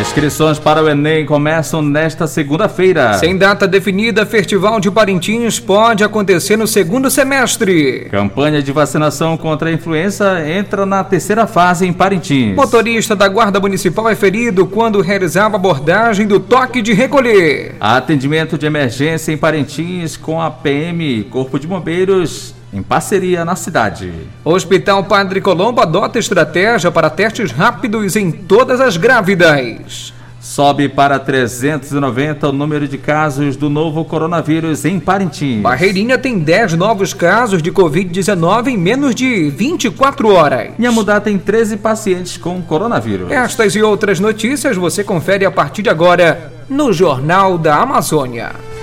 Inscrições 0.00 0.58
para 0.58 0.82
o 0.82 0.88
Enem 0.88 1.24
começam 1.24 1.80
nesta 1.80 2.26
segunda-feira. 2.26 3.14
Sem 3.14 3.36
data 3.36 3.66
definida, 3.66 4.26
Festival 4.26 4.78
de 4.78 4.90
Parintins 4.90 5.58
pode 5.58 6.04
acontecer 6.04 6.56
no 6.56 6.66
segundo 6.66 7.10
semestre. 7.10 8.06
Campanha 8.10 8.62
de 8.62 8.72
vacinação 8.72 9.38
contra 9.38 9.70
a 9.70 9.72
influenza 9.72 10.46
entra 10.46 10.84
na 10.84 11.02
terceira 11.02 11.46
fase 11.46 11.86
em 11.86 11.92
Parintins. 11.94 12.54
Motorista 12.54 13.16
da 13.16 13.26
Guarda 13.26 13.58
Municipal 13.58 14.08
é 14.08 14.14
ferido 14.14 14.66
quando 14.66 15.00
realizava 15.00 15.56
abordagem 15.56 16.26
do 16.26 16.38
toque 16.38 16.82
de 16.82 16.92
recolher. 16.92 17.74
Atendimento 17.80 18.58
de 18.58 18.66
emergência 18.66 19.32
em 19.32 19.38
Parintins 19.38 20.16
com 20.16 20.40
a 20.40 20.50
PM, 20.50 21.24
Corpo 21.24 21.58
de 21.58 21.66
Bombeiros 21.66 22.55
em 22.76 22.82
parceria 22.82 23.44
na 23.44 23.56
cidade. 23.56 24.12
Hospital 24.44 25.04
Padre 25.04 25.40
Colombo 25.40 25.80
adota 25.80 26.18
estratégia 26.18 26.90
para 26.90 27.08
testes 27.08 27.50
rápidos 27.50 28.16
em 28.16 28.30
todas 28.30 28.80
as 28.80 28.96
grávidas. 28.96 30.12
Sobe 30.38 30.88
para 30.88 31.18
390 31.18 32.48
o 32.48 32.52
número 32.52 32.86
de 32.86 32.96
casos 32.96 33.56
do 33.56 33.68
novo 33.68 34.04
coronavírus 34.04 34.84
em 34.84 35.00
Parintins. 35.00 35.60
Barreirinha 35.60 36.16
tem 36.16 36.38
10 36.38 36.74
novos 36.74 37.12
casos 37.12 37.60
de 37.60 37.72
Covid-19 37.72 38.68
em 38.68 38.78
menos 38.78 39.12
de 39.14 39.50
24 39.50 40.32
horas. 40.32 40.70
Inhamudá 40.78 41.20
tem 41.20 41.36
13 41.36 41.78
pacientes 41.78 42.36
com 42.36 42.62
coronavírus. 42.62 43.30
Estas 43.32 43.74
e 43.74 43.82
outras 43.82 44.20
notícias 44.20 44.76
você 44.76 45.02
confere 45.02 45.44
a 45.44 45.50
partir 45.50 45.82
de 45.82 45.90
agora 45.90 46.52
no 46.68 46.92
Jornal 46.92 47.58
da 47.58 47.78
Amazônia. 47.78 48.75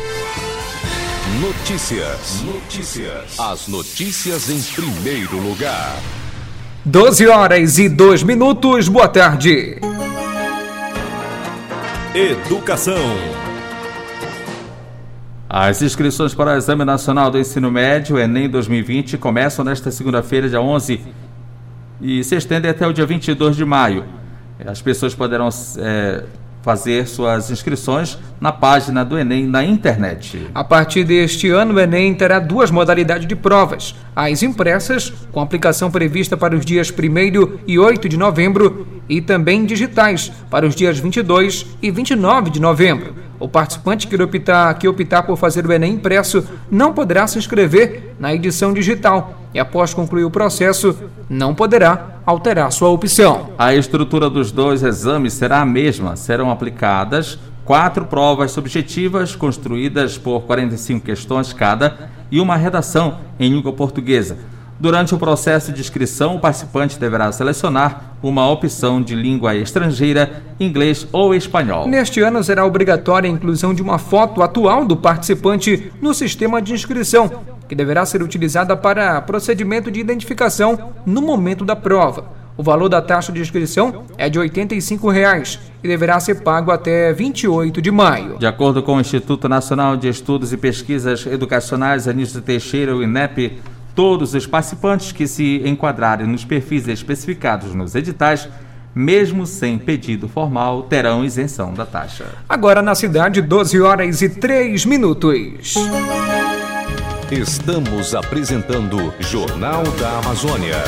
Notícias. 1.42 2.44
Notícias. 2.44 3.40
As 3.40 3.68
notícias 3.68 4.52
em 4.52 4.62
primeiro 4.62 5.38
lugar. 5.42 5.98
12 6.86 7.26
horas 7.28 7.80
e 7.80 7.90
2 7.90 8.22
minutos. 8.22 8.88
Boa 8.88 9.08
tarde. 9.08 9.80
Educação. 12.14 13.18
As 15.50 15.82
inscrições 15.82 16.36
para 16.36 16.54
o 16.54 16.56
Exame 16.56 16.86
Nacional 16.86 17.32
do 17.32 17.40
Ensino 17.40 17.72
Médio, 17.72 18.20
Enem 18.20 18.48
2020, 18.48 19.18
começam 19.18 19.66
nesta 19.66 19.90
segunda-feira, 19.90 20.48
dia 20.48 20.62
11, 20.62 21.02
e 22.00 22.24
se 22.24 22.36
estendem 22.36 22.70
até 22.70 22.86
o 22.86 22.94
dia 22.94 23.08
22 23.08 23.56
de 23.56 23.66
maio. 23.66 24.06
As 24.64 24.84
pessoas 24.84 25.16
poderão 25.16 25.50
é, 25.80 26.26
fazer 26.64 27.08
suas 27.08 27.52
inscrições 27.52 28.18
na 28.42 28.52
página 28.52 29.06
do 29.06 29.20
Enem 29.20 29.46
na 29.46 29.64
internet. 29.64 30.48
A 30.56 30.64
partir 30.64 31.04
deste 31.04 31.50
ano, 31.50 31.76
o 31.76 31.80
Enem 31.80 32.16
terá 32.16 32.40
duas 32.40 32.72
modalidades 32.72 33.28
de 33.28 33.36
provas: 33.36 33.94
as 34.16 34.42
impressas, 34.42 35.14
com 35.32 35.42
aplicação 35.42 35.92
prevista 35.92 36.36
para 36.36 36.56
os 36.56 36.66
dias 36.66 36.90
1 36.90 37.60
e 37.68 37.78
8 37.78 38.10
de 38.10 38.18
novembro, 38.18 38.88
e 39.08 39.22
também 39.22 39.66
digitais, 39.66 40.32
para 40.50 40.66
os 40.66 40.74
dias 40.74 40.98
22 40.98 41.68
e 41.82 41.92
29 41.92 42.50
de 42.50 42.60
novembro. 42.60 43.23
O 43.44 43.48
participante 43.50 44.08
que 44.08 44.16
optar, 44.16 44.74
que 44.76 44.88
optar 44.88 45.24
por 45.24 45.36
fazer 45.36 45.68
o 45.68 45.74
Enem 45.74 45.96
impresso 45.96 46.46
não 46.72 46.94
poderá 46.94 47.28
se 47.28 47.38
inscrever 47.38 48.16
na 48.18 48.34
edição 48.34 48.74
digital 48.74 49.38
e, 49.54 49.60
após 49.60 49.94
concluir 49.94 50.24
o 50.24 50.32
processo, 50.32 50.98
não 51.30 51.54
poderá 51.54 52.20
alterar 52.26 52.72
sua 52.72 52.88
opção. 52.88 53.50
A 53.58 53.76
estrutura 53.76 54.30
dos 54.30 54.50
dois 54.50 54.82
exames 54.82 55.34
será 55.34 55.60
a 55.60 55.66
mesma, 55.66 56.16
serão 56.16 56.50
aplicadas 56.50 57.38
quatro 57.66 58.06
provas 58.06 58.52
subjetivas 58.52 59.36
construídas 59.36 60.18
por 60.18 60.44
45 60.44 61.06
questões 61.06 61.52
cada 61.52 62.10
e 62.32 62.40
uma 62.40 62.56
redação 62.56 63.18
em 63.38 63.50
língua 63.50 63.74
portuguesa. 63.74 64.38
Durante 64.80 65.14
o 65.14 65.18
processo 65.18 65.72
de 65.72 65.80
inscrição, 65.80 66.36
o 66.36 66.40
participante 66.40 67.00
deverá 67.00 67.32
selecionar 67.32 68.16
uma 68.22 68.50
opção 68.50 69.02
de 69.02 69.16
língua 69.16 69.56
estrangeira, 69.56 70.44
inglês 70.60 71.08
ou 71.12 71.34
espanhol. 71.36 71.88
Neste 71.88 72.22
ano 72.22 72.44
será 72.44 72.66
obrigatória 72.66 73.30
a 73.30 73.34
inclusão 73.34 73.74
de 73.74 73.82
uma 73.82 73.98
foto 73.98 74.42
atual 74.42 74.86
do 74.86 74.98
participante 74.98 75.92
no 76.02 76.14
sistema 76.14 76.62
de 76.62 76.74
inscrição, 76.74 77.44
que 77.70 77.76
deverá 77.76 78.06
ser 78.06 78.22
utilizada 78.22 78.76
para 78.76 79.22
procedimento 79.22 79.92
de 79.92 80.00
identificação 80.00 80.92
no 81.06 81.22
momento 81.22 81.64
da 81.64 81.76
prova. 81.76 82.44
O 82.56 82.62
valor 82.62 82.88
da 82.88 83.02
taxa 83.02 83.32
de 83.32 83.42
inscrição 83.42 84.04
é 84.16 84.30
de 84.30 84.38
85 84.38 85.10
reais 85.10 85.60
e 85.84 85.88
deverá 85.88 86.20
ser 86.20 86.42
pago 86.42 86.70
até 86.70 87.12
28 87.12 87.82
de 87.82 87.90
maio. 87.90 88.38
De 88.38 88.46
acordo 88.46 88.84
com 88.84 88.98
o 88.98 89.02
Instituto 89.02 89.50
Nacional 89.50 89.98
de 89.98 90.08
Estudos 90.08 90.54
e 90.54 90.58
Pesquisas 90.58 91.26
Educacionais 91.26 92.08
Anísio 92.08 92.42
Teixeira, 92.42 92.96
o 92.96 93.02
INEP, 93.02 93.60
todos 93.96 94.34
os 94.34 94.46
participantes 94.46 95.12
que 95.12 95.28
se 95.28 95.62
enquadrarem 95.66 96.28
nos 96.28 96.44
perfis 96.44 96.88
especificados 96.88 97.74
nos 97.74 97.96
editais 97.96 98.50
mesmo 98.96 99.46
sem 99.46 99.78
pedido 99.78 100.28
formal, 100.28 100.84
terão 100.84 101.26
isenção 101.26 101.74
da 101.74 101.86
taxa. 101.86 102.26
Agora 102.48 102.82
na 102.82 102.94
cidade, 102.94 103.42
12 103.42 103.82
horas 103.82 104.22
e 104.22 104.30
3 104.30 104.86
minutos. 104.86 105.76
Estamos 107.32 108.14
apresentando 108.14 109.14
Jornal 109.20 109.84
da 110.00 110.20
Amazônia. 110.20 110.84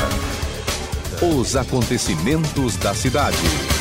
Os 1.20 1.56
acontecimentos 1.56 2.76
da 2.76 2.94
cidade. 2.94 3.75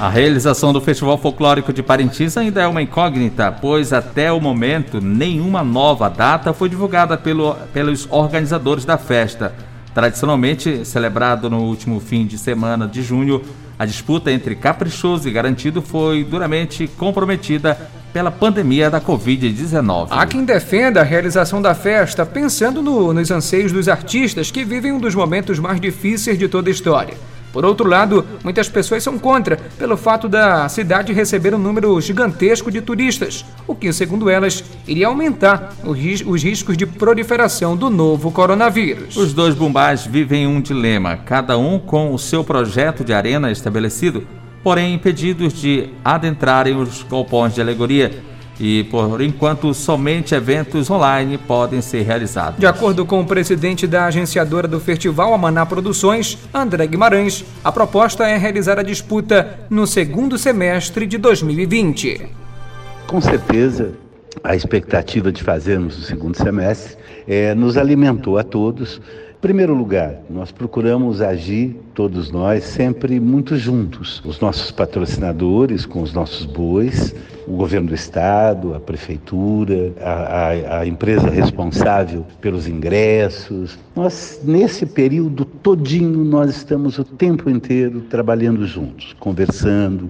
A 0.00 0.08
realização 0.08 0.72
do 0.72 0.80
Festival 0.80 1.18
Folclórico 1.18 1.74
de 1.74 1.82
Parintins 1.82 2.34
ainda 2.34 2.62
é 2.62 2.66
uma 2.66 2.80
incógnita, 2.80 3.52
pois 3.52 3.92
até 3.92 4.32
o 4.32 4.40
momento 4.40 4.98
nenhuma 4.98 5.62
nova 5.62 6.08
data 6.08 6.54
foi 6.54 6.70
divulgada 6.70 7.18
pelo, 7.18 7.54
pelos 7.70 8.08
organizadores 8.10 8.86
da 8.86 8.96
festa. 8.96 9.54
Tradicionalmente 9.92 10.86
celebrado 10.86 11.50
no 11.50 11.58
último 11.64 12.00
fim 12.00 12.24
de 12.24 12.38
semana 12.38 12.88
de 12.88 13.02
junho, 13.02 13.42
a 13.78 13.84
disputa 13.84 14.32
entre 14.32 14.54
Caprichoso 14.54 15.28
e 15.28 15.32
Garantido 15.32 15.82
foi 15.82 16.24
duramente 16.24 16.88
comprometida 16.88 17.76
pela 18.10 18.30
pandemia 18.30 18.88
da 18.88 19.02
Covid-19. 19.02 20.08
Há 20.12 20.24
quem 20.24 20.46
defenda 20.46 21.02
a 21.02 21.04
realização 21.04 21.60
da 21.60 21.74
festa 21.74 22.24
pensando 22.24 22.80
no, 22.80 23.12
nos 23.12 23.30
anseios 23.30 23.70
dos 23.70 23.86
artistas 23.86 24.50
que 24.50 24.64
vivem 24.64 24.92
um 24.92 24.98
dos 24.98 25.14
momentos 25.14 25.58
mais 25.58 25.78
difíceis 25.78 26.38
de 26.38 26.48
toda 26.48 26.70
a 26.70 26.72
história. 26.72 27.18
Por 27.52 27.64
outro 27.64 27.88
lado, 27.88 28.24
muitas 28.44 28.68
pessoas 28.68 29.02
são 29.02 29.18
contra, 29.18 29.56
pelo 29.78 29.96
fato 29.96 30.28
da 30.28 30.68
cidade 30.68 31.12
receber 31.12 31.54
um 31.54 31.58
número 31.58 32.00
gigantesco 32.00 32.70
de 32.70 32.80
turistas, 32.80 33.44
o 33.66 33.74
que, 33.74 33.92
segundo 33.92 34.30
elas, 34.30 34.64
iria 34.86 35.08
aumentar 35.08 35.74
os 35.84 36.42
riscos 36.42 36.76
de 36.76 36.86
proliferação 36.86 37.76
do 37.76 37.90
novo 37.90 38.30
coronavírus. 38.30 39.16
Os 39.16 39.32
dois 39.32 39.54
bumbás 39.54 40.06
vivem 40.06 40.46
um 40.46 40.60
dilema, 40.60 41.16
cada 41.16 41.58
um 41.58 41.78
com 41.78 42.14
o 42.14 42.18
seu 42.18 42.44
projeto 42.44 43.04
de 43.04 43.12
arena 43.12 43.50
estabelecido, 43.50 44.26
porém 44.62 44.94
impedidos 44.94 45.52
de 45.54 45.88
adentrarem 46.04 46.76
os 46.76 47.02
galpões 47.02 47.54
de 47.54 47.60
alegoria 47.60 48.29
e, 48.60 48.84
por 48.84 49.22
enquanto, 49.22 49.72
somente 49.72 50.34
eventos 50.34 50.90
online 50.90 51.38
podem 51.38 51.80
ser 51.80 52.02
realizados. 52.02 52.60
De 52.60 52.66
acordo 52.66 53.06
com 53.06 53.20
o 53.20 53.26
presidente 53.26 53.86
da 53.86 54.04
agenciadora 54.04 54.68
do 54.68 54.78
festival, 54.78 55.32
Amaná 55.32 55.64
Produções, 55.64 56.36
André 56.52 56.86
Guimarães, 56.86 57.44
a 57.64 57.72
proposta 57.72 58.28
é 58.28 58.36
realizar 58.36 58.78
a 58.78 58.82
disputa 58.82 59.60
no 59.70 59.86
segundo 59.86 60.36
semestre 60.36 61.06
de 61.06 61.16
2020. 61.16 62.28
Com 63.06 63.20
certeza, 63.20 63.92
a 64.44 64.54
expectativa 64.54 65.32
de 65.32 65.42
fazermos 65.42 65.98
o 65.98 66.02
segundo 66.02 66.36
semestre 66.36 66.98
é, 67.26 67.54
nos 67.54 67.78
alimentou 67.78 68.38
a 68.38 68.44
todos 68.44 69.00
primeiro 69.40 69.72
lugar, 69.72 70.20
nós 70.28 70.52
procuramos 70.52 71.22
agir, 71.22 71.74
todos 72.00 72.30
nós, 72.30 72.64
sempre 72.64 73.20
muito 73.20 73.58
juntos. 73.58 74.22
Os 74.24 74.40
nossos 74.40 74.70
patrocinadores, 74.70 75.84
com 75.84 76.00
os 76.00 76.14
nossos 76.14 76.46
bois, 76.46 77.14
o 77.46 77.52
governo 77.52 77.88
do 77.88 77.94
estado, 77.94 78.74
a 78.74 78.80
prefeitura, 78.80 79.92
a, 80.00 80.12
a, 80.12 80.78
a 80.78 80.86
empresa 80.86 81.28
responsável 81.28 82.24
pelos 82.40 82.66
ingressos. 82.66 83.78
Nós, 83.94 84.40
nesse 84.42 84.86
período 84.86 85.44
todinho, 85.44 86.24
nós 86.24 86.56
estamos 86.56 86.98
o 86.98 87.04
tempo 87.04 87.50
inteiro 87.50 88.00
trabalhando 88.08 88.66
juntos, 88.66 89.14
conversando, 89.20 90.08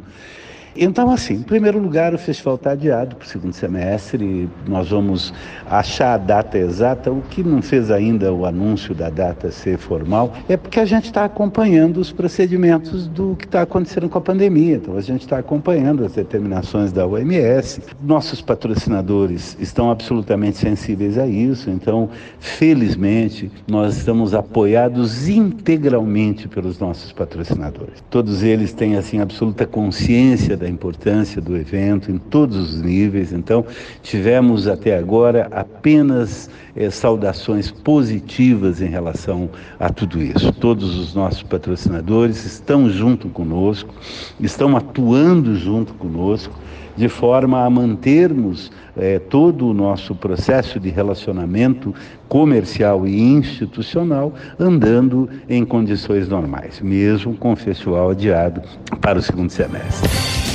então, 0.76 1.10
assim, 1.10 1.34
em 1.34 1.42
primeiro 1.42 1.78
lugar, 1.78 2.14
o 2.14 2.18
festival 2.18 2.54
está 2.54 2.72
adiado 2.72 3.16
para 3.16 3.24
o 3.24 3.28
segundo 3.28 3.52
semestre. 3.52 4.48
Nós 4.66 4.88
vamos 4.90 5.32
achar 5.68 6.14
a 6.14 6.18
data 6.18 6.56
exata. 6.58 7.10
O 7.10 7.22
que 7.22 7.42
não 7.42 7.60
fez 7.60 7.90
ainda 7.90 8.32
o 8.32 8.46
anúncio 8.46 8.94
da 8.94 9.10
data 9.10 9.50
ser 9.50 9.78
formal 9.78 10.32
é 10.48 10.56
porque 10.56 10.78
a 10.78 10.84
gente 10.84 11.06
está 11.06 11.24
acompanhando 11.24 11.98
os 11.98 12.12
procedimentos 12.12 13.06
do 13.08 13.34
que 13.36 13.46
está 13.46 13.62
acontecendo 13.62 14.08
com 14.08 14.18
a 14.18 14.20
pandemia. 14.20 14.76
Então, 14.76 14.96
a 14.96 15.00
gente 15.00 15.22
está 15.22 15.38
acompanhando 15.38 16.04
as 16.04 16.12
determinações 16.12 16.92
da 16.92 17.06
OMS. 17.06 17.82
Nossos 18.02 18.40
patrocinadores 18.40 19.56
estão 19.60 19.90
absolutamente 19.90 20.58
sensíveis 20.58 21.18
a 21.18 21.26
isso. 21.26 21.68
Então, 21.68 22.08
felizmente, 22.38 23.50
nós 23.66 23.96
estamos 23.96 24.34
apoiados 24.34 25.28
integralmente 25.28 26.46
pelos 26.46 26.78
nossos 26.78 27.12
patrocinadores. 27.12 28.02
Todos 28.08 28.42
eles 28.42 28.72
têm, 28.72 28.96
assim, 28.96 29.20
absoluta 29.20 29.66
consciência 29.66 30.59
da 30.60 30.68
importância 30.68 31.40
do 31.40 31.56
evento 31.56 32.12
em 32.12 32.18
todos 32.18 32.56
os 32.56 32.82
níveis. 32.82 33.32
Então, 33.32 33.64
tivemos 34.02 34.68
até 34.68 34.96
agora 34.96 35.48
apenas 35.50 36.50
é, 36.76 36.90
saudações 36.90 37.70
positivas 37.70 38.80
em 38.82 38.88
relação 38.88 39.48
a 39.78 39.88
tudo 39.88 40.22
isso. 40.22 40.52
Todos 40.52 40.96
os 40.96 41.14
nossos 41.14 41.42
patrocinadores 41.42 42.44
estão 42.44 42.88
junto 42.90 43.28
conosco, 43.28 43.94
estão 44.38 44.76
atuando 44.76 45.56
junto 45.56 45.94
conosco 45.94 46.54
de 46.96 47.08
forma 47.08 47.64
a 47.64 47.70
mantermos 47.70 48.70
é, 48.96 49.18
todo 49.18 49.68
o 49.68 49.72
nosso 49.72 50.14
processo 50.14 50.78
de 50.78 50.90
relacionamento 50.90 51.94
comercial 52.28 53.06
e 53.06 53.18
institucional 53.18 54.34
andando 54.58 55.28
em 55.48 55.64
condições 55.64 56.28
normais, 56.28 56.80
mesmo 56.80 57.34
com 57.34 57.52
o 57.52 57.56
festival 57.56 58.10
adiado 58.10 58.60
para 59.00 59.18
o 59.18 59.22
segundo 59.22 59.50
semestre. 59.50 60.49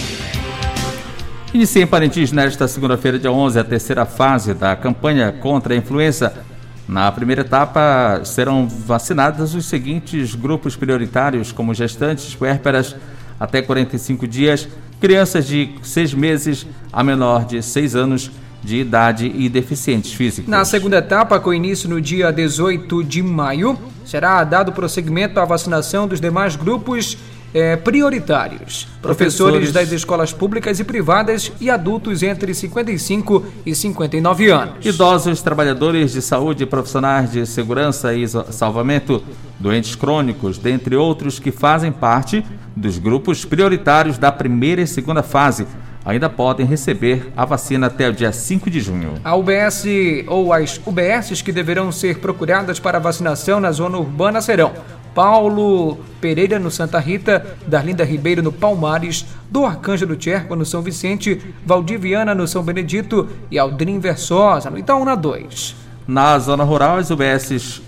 Inicia 1.55 1.81
em 1.81 1.87
Parintins 1.87 2.33
nesta 2.33 2.67
segunda-feira, 2.67 3.17
dia 3.17 3.31
11, 3.31 3.57
a 3.57 3.63
terceira 3.63 4.05
fase 4.05 4.53
da 4.53 4.75
campanha 4.75 5.31
contra 5.31 5.73
a 5.73 5.77
influenza. 5.77 6.33
Na 6.85 7.09
primeira 7.09 7.43
etapa 7.43 8.19
serão 8.25 8.67
vacinados 8.67 9.55
os 9.55 9.65
seguintes 9.65 10.35
grupos 10.35 10.75
prioritários, 10.75 11.53
como 11.53 11.73
gestantes, 11.73 12.35
puérperas 12.35 12.93
até 13.39 13.61
45 13.61 14.27
dias, 14.27 14.67
crianças 14.99 15.47
de 15.47 15.73
6 15.81 16.13
meses 16.13 16.67
a 16.91 17.01
menor 17.01 17.45
de 17.45 17.63
6 17.63 17.95
anos 17.95 18.31
de 18.61 18.75
idade 18.75 19.31
e 19.33 19.47
deficientes 19.47 20.11
físicos. 20.11 20.51
Na 20.51 20.65
segunda 20.65 20.97
etapa, 20.97 21.39
com 21.39 21.53
início 21.53 21.87
no 21.87 22.01
dia 22.01 22.33
18 22.33 23.01
de 23.01 23.23
maio, 23.23 23.79
será 24.03 24.43
dado 24.43 24.73
prosseguimento 24.73 25.39
à 25.39 25.45
vacinação 25.45 26.05
dos 26.05 26.19
demais 26.19 26.57
grupos 26.57 27.17
eh, 27.55 27.77
prioritários. 27.77 28.85
Professores, 29.01 29.37
Professores 29.61 29.71
das 29.71 29.91
escolas 29.93 30.33
públicas 30.33 30.77
e 30.81 30.83
privadas 30.83 31.53
e 31.61 31.69
adultos 31.69 32.21
entre 32.21 32.53
55 32.53 33.45
e 33.65 33.73
59 33.73 34.49
anos. 34.49 34.85
Idosos, 34.85 35.41
trabalhadores 35.41 36.11
de 36.11 36.21
saúde, 36.21 36.65
profissionais 36.65 37.31
de 37.31 37.45
segurança 37.45 38.13
e 38.13 38.27
salvamento, 38.27 39.23
doentes 39.57 39.95
crônicos, 39.95 40.57
dentre 40.57 40.97
outros 40.97 41.39
que 41.39 41.49
fazem 41.49 41.93
parte 41.93 42.45
dos 42.75 42.97
grupos 42.97 43.45
prioritários 43.45 44.17
da 44.17 44.33
primeira 44.33 44.81
e 44.81 44.87
segunda 44.87 45.23
fase 45.23 45.65
ainda 46.03 46.29
podem 46.29 46.65
receber 46.65 47.31
a 47.35 47.45
vacina 47.45 47.87
até 47.87 48.09
o 48.09 48.13
dia 48.13 48.31
5 48.31 48.69
de 48.69 48.79
junho. 48.81 49.13
A 49.23 49.33
UBS 49.35 49.85
ou 50.27 50.53
as 50.53 50.79
UBSs 50.85 51.41
que 51.41 51.51
deverão 51.51 51.91
ser 51.91 52.19
procuradas 52.19 52.79
para 52.79 52.99
vacinação 52.99 53.59
na 53.59 53.71
zona 53.71 53.97
urbana 53.97 54.39
serão 54.41 54.73
Paulo 55.15 55.97
Pereira 56.19 56.59
no 56.59 56.69
Santa 56.69 56.99
Rita, 56.99 57.57
Darlinda 57.65 58.03
Ribeiro 58.03 58.43
no 58.43 58.51
Palmares, 58.51 59.25
do 59.49 59.65
Arcângelo 59.65 60.17
Tcherco 60.17 60.55
no 60.55 60.65
São 60.65 60.81
Vicente, 60.81 61.41
Valdiviana 61.65 62.35
no 62.35 62.45
São 62.45 62.61
Benedito 62.61 63.29
e 63.49 63.57
Aldrin 63.57 63.97
Versosa 63.99 64.69
no 64.69 64.77
Itaúna 64.77 65.15
2. 65.15 65.75
Na 66.05 66.37
zona 66.37 66.63
rural, 66.63 66.97
as 66.97 67.09
UBSs 67.09 67.81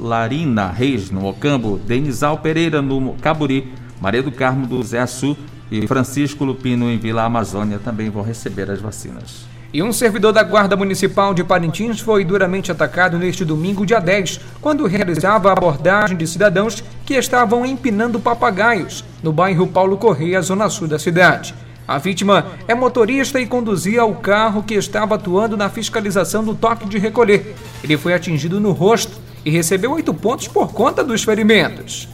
Larina 0.00 0.70
Reis 0.70 1.10
no 1.10 1.26
Ocambo, 1.26 1.78
Denizal 1.78 2.38
Pereira 2.38 2.82
no 2.82 3.14
Caburi, 3.14 3.72
Maria 4.00 4.22
do 4.22 4.30
Carmo 4.30 4.66
do 4.66 4.82
Zé 4.82 5.00
Assu 5.00 5.36
e 5.70 5.86
Francisco 5.86 6.44
Lupino 6.44 6.90
em 6.90 6.98
Vila 6.98 7.24
Amazônia 7.24 7.78
também 7.78 8.10
vão 8.10 8.22
receber 8.22 8.70
as 8.70 8.80
vacinas. 8.80 9.49
E 9.72 9.84
um 9.84 9.92
servidor 9.92 10.32
da 10.32 10.42
Guarda 10.42 10.76
Municipal 10.76 11.32
de 11.32 11.44
Parintins 11.44 12.00
foi 12.00 12.24
duramente 12.24 12.72
atacado 12.72 13.16
neste 13.16 13.44
domingo, 13.44 13.86
dia 13.86 14.00
10, 14.00 14.40
quando 14.60 14.84
realizava 14.84 15.48
a 15.48 15.52
abordagem 15.52 16.16
de 16.16 16.26
cidadãos 16.26 16.82
que 17.06 17.14
estavam 17.14 17.64
empinando 17.64 18.18
papagaios 18.18 19.04
no 19.22 19.32
bairro 19.32 19.68
Paulo 19.68 19.96
Correia, 19.96 20.42
zona 20.42 20.68
sul 20.68 20.88
da 20.88 20.98
cidade. 20.98 21.54
A 21.86 21.98
vítima 21.98 22.46
é 22.66 22.74
motorista 22.74 23.40
e 23.40 23.46
conduzia 23.46 24.04
o 24.04 24.16
carro 24.16 24.64
que 24.64 24.74
estava 24.74 25.14
atuando 25.14 25.56
na 25.56 25.68
fiscalização 25.68 26.42
do 26.42 26.54
toque 26.54 26.88
de 26.88 26.98
recolher. 26.98 27.54
Ele 27.82 27.96
foi 27.96 28.12
atingido 28.12 28.58
no 28.58 28.72
rosto 28.72 29.18
e 29.44 29.50
recebeu 29.50 29.92
oito 29.92 30.12
pontos 30.12 30.48
por 30.48 30.72
conta 30.72 31.04
dos 31.04 31.22
ferimentos. 31.22 32.08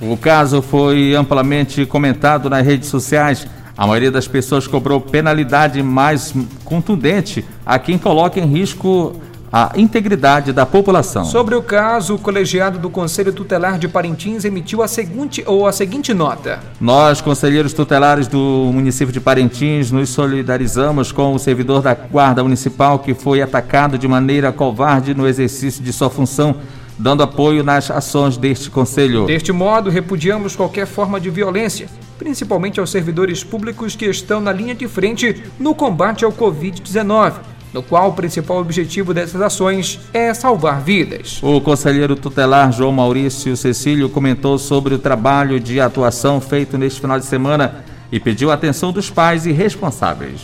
O 0.00 0.16
caso 0.16 0.62
foi 0.62 1.14
amplamente 1.14 1.84
comentado 1.84 2.48
nas 2.48 2.64
redes 2.64 2.88
sociais. 2.88 3.46
A 3.76 3.86
maioria 3.86 4.10
das 4.10 4.28
pessoas 4.28 4.66
cobrou 4.66 5.00
penalidade 5.00 5.82
mais 5.82 6.34
contundente 6.64 7.44
a 7.64 7.78
quem 7.78 7.98
coloca 7.98 8.38
em 8.38 8.46
risco 8.46 9.14
a 9.52 9.72
integridade 9.76 10.52
da 10.52 10.64
população. 10.64 11.24
Sobre 11.24 11.56
o 11.56 11.62
caso, 11.62 12.14
o 12.14 12.18
colegiado 12.18 12.78
do 12.78 12.88
Conselho 12.88 13.32
Tutelar 13.32 13.78
de 13.78 13.88
Parintins 13.88 14.44
emitiu 14.44 14.80
a 14.82 14.86
seguinte 14.86 15.42
ou 15.44 15.66
a 15.66 15.72
seguinte 15.72 16.14
nota: 16.14 16.60
Nós, 16.80 17.20
conselheiros 17.20 17.72
tutelares 17.72 18.28
do 18.28 18.70
município 18.72 19.12
de 19.12 19.20
Parintins, 19.20 19.90
nos 19.90 20.10
solidarizamos 20.10 21.10
com 21.10 21.34
o 21.34 21.38
servidor 21.38 21.82
da 21.82 21.94
Guarda 21.94 22.42
Municipal 22.44 23.00
que 23.00 23.12
foi 23.12 23.42
atacado 23.42 23.98
de 23.98 24.06
maneira 24.06 24.52
covarde 24.52 25.14
no 25.14 25.26
exercício 25.26 25.82
de 25.82 25.92
sua 25.92 26.08
função 26.08 26.56
dando 26.96 27.22
apoio 27.22 27.64
nas 27.64 27.90
ações 27.90 28.36
deste 28.36 28.70
Conselho. 28.70 29.24
Deste 29.24 29.52
modo, 29.52 29.88
repudiamos 29.88 30.54
qualquer 30.54 30.86
forma 30.86 31.18
de 31.18 31.30
violência, 31.30 31.88
principalmente 32.20 32.78
aos 32.78 32.90
servidores 32.90 33.42
públicos 33.42 33.96
que 33.96 34.04
estão 34.04 34.42
na 34.42 34.52
linha 34.52 34.74
de 34.74 34.86
frente 34.86 35.42
no 35.58 35.74
combate 35.74 36.22
ao 36.22 36.30
Covid-19 36.30 37.32
no 37.72 37.82
qual 37.82 38.10
o 38.10 38.12
principal 38.12 38.58
objetivo 38.58 39.14
dessas 39.14 39.40
ações 39.40 40.00
é 40.12 40.34
salvar 40.34 40.80
vidas. 40.80 41.40
O 41.40 41.60
conselheiro 41.60 42.16
tutelar 42.16 42.72
João 42.72 42.90
Maurício 42.90 43.56
Cecílio 43.56 44.10
comentou 44.10 44.58
sobre 44.58 44.92
o 44.92 44.98
trabalho 44.98 45.60
de 45.60 45.80
atuação 45.80 46.40
feito 46.40 46.76
neste 46.76 47.00
final 47.00 47.18
de 47.18 47.24
semana 47.24 47.84
e 48.10 48.18
pediu 48.18 48.50
a 48.50 48.54
atenção 48.54 48.92
dos 48.92 49.08
pais 49.08 49.46
e 49.46 49.52
responsáveis. 49.52 50.42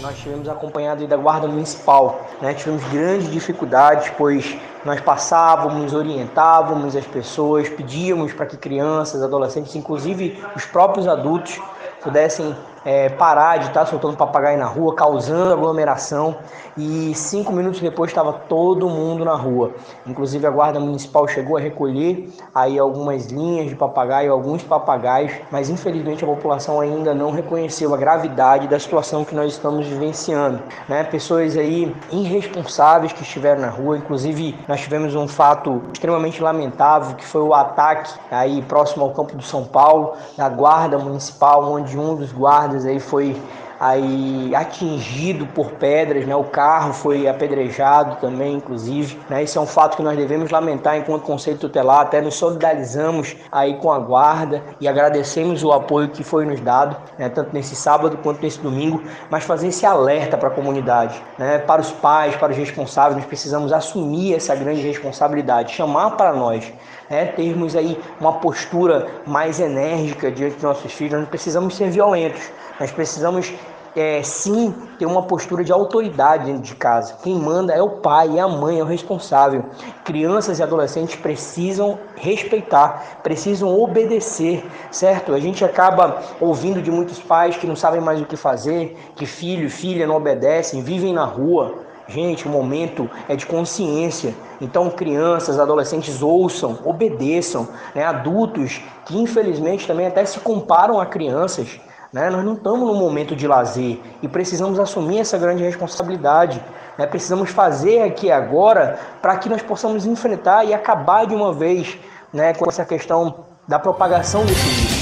Nós 0.00 0.16
tivemos 0.18 0.48
acompanhado 0.48 1.06
da 1.06 1.16
Guarda 1.18 1.46
Municipal, 1.46 2.26
né? 2.40 2.54
tivemos 2.54 2.82
grandes 2.84 3.30
dificuldades, 3.30 4.10
pois 4.16 4.56
nós 4.84 5.00
passávamos, 5.00 5.92
orientávamos 5.92 6.94
as 6.94 7.06
pessoas, 7.06 7.68
pedíamos 7.68 8.32
para 8.32 8.46
que 8.46 8.56
crianças, 8.56 9.22
adolescentes, 9.22 9.74
inclusive 9.74 10.42
os 10.54 10.64
próprios 10.64 11.06
adultos, 11.06 11.60
pudessem 12.02 12.54
é, 12.84 13.08
parar 13.08 13.58
de 13.58 13.66
estar 13.66 13.86
soltando 13.86 14.16
papagaio 14.16 14.58
na 14.58 14.66
rua, 14.66 14.94
causando 14.94 15.52
aglomeração. 15.52 16.36
E 16.76 17.12
cinco 17.14 17.52
minutos 17.52 17.80
depois 17.80 18.10
estava 18.10 18.32
todo 18.32 18.88
mundo 18.88 19.24
na 19.24 19.34
rua. 19.34 19.72
Inclusive 20.06 20.46
a 20.46 20.50
guarda 20.50 20.78
municipal 20.78 21.26
chegou 21.26 21.56
a 21.56 21.60
recolher 21.60 22.32
aí 22.54 22.78
algumas 22.78 23.26
linhas 23.26 23.68
de 23.68 23.74
papagaio, 23.74 24.32
alguns 24.32 24.62
papagaios, 24.62 25.32
mas 25.50 25.68
infelizmente 25.68 26.22
a 26.22 26.26
população 26.26 26.80
ainda 26.80 27.12
não 27.12 27.32
reconheceu 27.32 27.92
a 27.94 27.96
gravidade 27.96 28.68
da 28.68 28.78
situação 28.78 29.24
que 29.24 29.34
nós 29.34 29.54
estamos 29.54 29.86
vivenciando. 29.86 30.60
Né? 30.88 31.02
Pessoas 31.02 31.56
aí 31.56 31.94
irresponsáveis 32.12 33.12
que 33.12 33.22
estiveram 33.22 33.60
na 33.60 33.70
rua, 33.70 33.98
inclusive 33.98 34.56
nós 34.68 34.80
tivemos 34.80 35.16
um 35.16 35.26
fato 35.26 35.82
extremamente 35.92 36.40
lamentável 36.40 37.16
que 37.16 37.24
foi 37.24 37.42
o 37.42 37.52
ataque 37.52 38.12
aí 38.30 38.62
próximo 38.62 39.04
ao 39.04 39.10
campo 39.10 39.36
do 39.36 39.42
São 39.42 39.64
Paulo 39.64 40.14
da 40.36 40.48
guarda 40.48 40.98
municipal, 40.98 41.64
onde 41.72 41.98
um 41.98 42.14
dos 42.14 42.32
guardas 42.32 42.77
aí 42.84 43.00
foi 43.00 43.36
aí 43.80 44.52
atingido 44.54 45.46
por 45.46 45.72
pedras, 45.72 46.26
né? 46.26 46.34
O 46.34 46.44
carro 46.44 46.92
foi 46.92 47.28
apedrejado 47.28 48.16
também, 48.20 48.56
inclusive, 48.56 49.18
né? 49.30 49.42
Isso 49.42 49.58
é 49.58 49.62
um 49.62 49.66
fato 49.66 49.96
que 49.96 50.02
nós 50.02 50.16
devemos 50.16 50.50
lamentar 50.50 50.96
enquanto 50.96 51.22
conselho 51.22 51.58
tutelar, 51.58 52.00
até 52.00 52.20
nos 52.20 52.34
solidarizamos 52.34 53.36
aí 53.52 53.76
com 53.76 53.92
a 53.92 53.98
guarda 53.98 54.62
e 54.80 54.88
agradecemos 54.88 55.62
o 55.62 55.72
apoio 55.72 56.08
que 56.08 56.24
foi 56.24 56.44
nos 56.44 56.60
dado, 56.60 56.96
né? 57.18 57.28
tanto 57.28 57.54
nesse 57.54 57.76
sábado 57.76 58.18
quanto 58.22 58.42
nesse 58.42 58.60
domingo, 58.60 59.02
mas 59.30 59.44
fazer 59.44 59.68
esse 59.68 59.86
alerta 59.86 60.36
para 60.36 60.48
a 60.48 60.52
comunidade, 60.52 61.22
né? 61.38 61.58
Para 61.58 61.80
os 61.80 61.92
pais, 61.92 62.34
para 62.34 62.50
os 62.50 62.58
responsáveis, 62.58 63.16
nós 63.16 63.26
precisamos 63.26 63.72
assumir 63.72 64.34
essa 64.34 64.54
grande 64.54 64.80
responsabilidade, 64.80 65.74
chamar 65.74 66.12
para 66.12 66.32
nós, 66.32 66.72
né? 67.08 67.26
Termos 67.26 67.74
aí 67.74 67.98
uma 68.20 68.34
postura 68.34 69.06
mais 69.26 69.60
enérgica 69.60 70.30
diante 70.30 70.54
dos 70.54 70.62
nossos 70.62 70.92
filhos, 70.92 71.12
nós 71.12 71.22
não 71.22 71.28
precisamos 71.28 71.76
ser 71.76 71.90
violentos, 71.90 72.50
nós 72.78 72.90
precisamos 72.90 73.52
é, 73.96 74.22
sim 74.22 74.72
ter 74.98 75.06
uma 75.06 75.22
postura 75.22 75.64
de 75.64 75.72
autoridade 75.72 76.46
dentro 76.46 76.62
de 76.62 76.74
casa. 76.74 77.16
Quem 77.22 77.34
manda 77.34 77.72
é 77.72 77.82
o 77.82 77.90
pai, 77.90 78.38
é 78.38 78.40
a 78.40 78.48
mãe, 78.48 78.78
é 78.78 78.82
o 78.82 78.86
responsável. 78.86 79.64
Crianças 80.04 80.58
e 80.58 80.62
adolescentes 80.62 81.16
precisam 81.16 81.98
respeitar, 82.14 83.20
precisam 83.22 83.76
obedecer, 83.76 84.64
certo? 84.90 85.34
A 85.34 85.40
gente 85.40 85.64
acaba 85.64 86.22
ouvindo 86.40 86.80
de 86.80 86.90
muitos 86.90 87.18
pais 87.18 87.56
que 87.56 87.66
não 87.66 87.74
sabem 87.74 88.00
mais 88.00 88.20
o 88.20 88.24
que 88.24 88.36
fazer, 88.36 88.96
que 89.16 89.26
filho 89.26 89.68
filha 89.68 90.06
não 90.06 90.16
obedecem, 90.16 90.82
vivem 90.82 91.12
na 91.12 91.24
rua. 91.24 91.87
Gente, 92.08 92.48
o 92.48 92.50
momento 92.50 93.08
é 93.28 93.36
de 93.36 93.46
consciência. 93.46 94.34
Então, 94.60 94.90
crianças, 94.90 95.58
adolescentes 95.58 96.22
ouçam, 96.22 96.78
obedeçam. 96.84 97.68
Né? 97.94 98.04
Adultos 98.04 98.80
que, 99.04 99.16
infelizmente, 99.16 99.86
também 99.86 100.06
até 100.06 100.24
se 100.24 100.40
comparam 100.40 100.98
a 100.98 101.06
crianças 101.06 101.78
né? 102.12 102.30
Nós 102.30 102.44
não 102.44 102.54
estamos 102.54 102.88
num 102.88 102.94
momento 102.94 103.36
de 103.36 103.46
lazer 103.46 104.00
e 104.22 104.28
precisamos 104.28 104.78
assumir 104.78 105.18
essa 105.18 105.36
grande 105.36 105.62
responsabilidade. 105.62 106.62
Né? 106.96 107.06
Precisamos 107.06 107.50
fazer 107.50 108.02
aqui 108.02 108.30
agora 108.30 108.98
para 109.20 109.36
que 109.36 109.48
nós 109.48 109.62
possamos 109.62 110.06
enfrentar 110.06 110.64
e 110.64 110.72
acabar 110.72 111.26
de 111.26 111.34
uma 111.34 111.52
vez 111.52 111.98
né, 112.32 112.54
com 112.54 112.68
essa 112.68 112.84
questão 112.84 113.46
da 113.66 113.78
propagação 113.78 114.44
desse 114.46 114.68
vírus. 114.68 114.97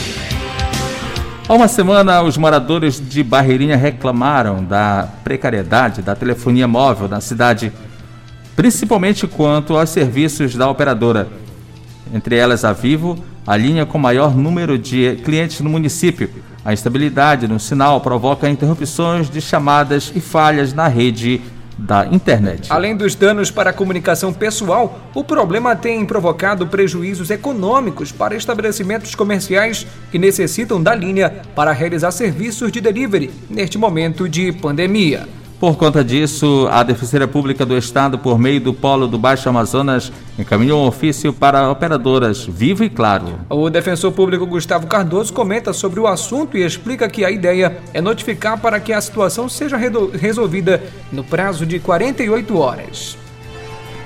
Há 1.49 1.55
uma 1.55 1.69
semana, 1.69 2.23
os 2.23 2.37
moradores 2.37 3.01
de 3.01 3.23
Barreirinha 3.23 3.77
reclamaram 3.77 4.65
da 4.65 5.09
precariedade 5.23 6.03
da 6.03 6.17
telefonia 6.17 6.67
móvel 6.67 7.07
na 7.07 7.21
cidade, 7.21 7.73
principalmente 8.57 9.29
quanto 9.29 9.77
aos 9.77 9.91
serviços 9.91 10.57
da 10.57 10.69
operadora. 10.69 11.29
Entre 12.13 12.35
elas 12.35 12.65
a 12.65 12.73
Vivo, 12.73 13.17
a 13.47 13.57
linha 13.57 13.87
com 13.87 13.97
maior 13.97 14.37
número 14.37 14.77
de 14.77 15.21
clientes 15.25 15.61
no 15.61 15.71
município. 15.71 16.29
A 16.65 16.73
instabilidade 16.73 17.47
no 17.47 17.61
sinal 17.61 18.01
provoca 18.01 18.51
interrupções 18.51 19.31
de 19.31 19.41
chamadas 19.41 20.13
e 20.17 20.21
falhas 20.21 20.73
na 20.73 20.89
rede 20.89 21.41
da 21.77 22.07
internet. 22.07 22.73
Além 22.73 22.97
dos 22.97 23.15
danos 23.15 23.51
para 23.51 23.71
a 23.71 23.73
comunicação 23.73 24.33
pessoal, 24.33 24.99
o 25.15 25.23
problema 25.23 25.77
tem 25.77 26.05
provocado 26.05 26.67
prejuízos 26.67 27.31
econômicos 27.31 28.11
para 28.11 28.35
estabelecimentos 28.35 29.15
comerciais 29.15 29.87
que 30.11 30.19
necessitam 30.19 30.83
da 30.83 30.95
linha 30.95 31.43
para 31.55 31.73
realizar 31.73 32.11
serviços 32.11 32.73
de 32.73 32.81
delivery 32.81 33.31
neste 33.51 33.77
momento 33.77 34.29
de 34.29 34.53
pandemia. 34.53 35.29
Por 35.59 35.79
conta 35.79 36.05
disso, 36.05 36.69
a 36.71 36.83
Defensoria 36.83 37.27
Pública 37.27 37.65
do 37.65 37.79
Estado, 37.79 38.19
por 38.19 38.39
meio 38.39 38.61
do 38.61 38.75
Polo 38.75 39.09
do 39.09 39.19
Baixo 39.19 39.49
Amazonas, 39.49 40.13
encaminhou 40.39 40.85
um 40.85 40.87
ofício 40.87 41.33
para 41.33 41.71
operadoras 41.71 42.45
Vivo 42.45 42.85
e 42.85 42.91
Claro. 42.91 43.39
O 43.49 43.71
defensor 43.71 44.13
público 44.13 44.47
Gustavo 44.47 44.87
Cardoso 44.87 45.33
comenta 45.33 45.73
sobre 45.73 45.99
o 45.99 46.07
assunto 46.07 46.59
e 46.59 46.63
explica 46.63 47.09
que 47.09 47.25
a 47.25 47.31
ideia 47.31 47.79
é 47.95 48.03
notificar 48.03 48.61
para 48.61 48.79
que 48.79 48.93
a 48.93 49.01
situação 49.01 49.49
seja 49.49 49.79
resolvida 49.79 50.83
no 51.11 51.25
prazo 51.25 51.65
de 51.65 51.79
48 51.81 52.59
horas. 52.59 53.17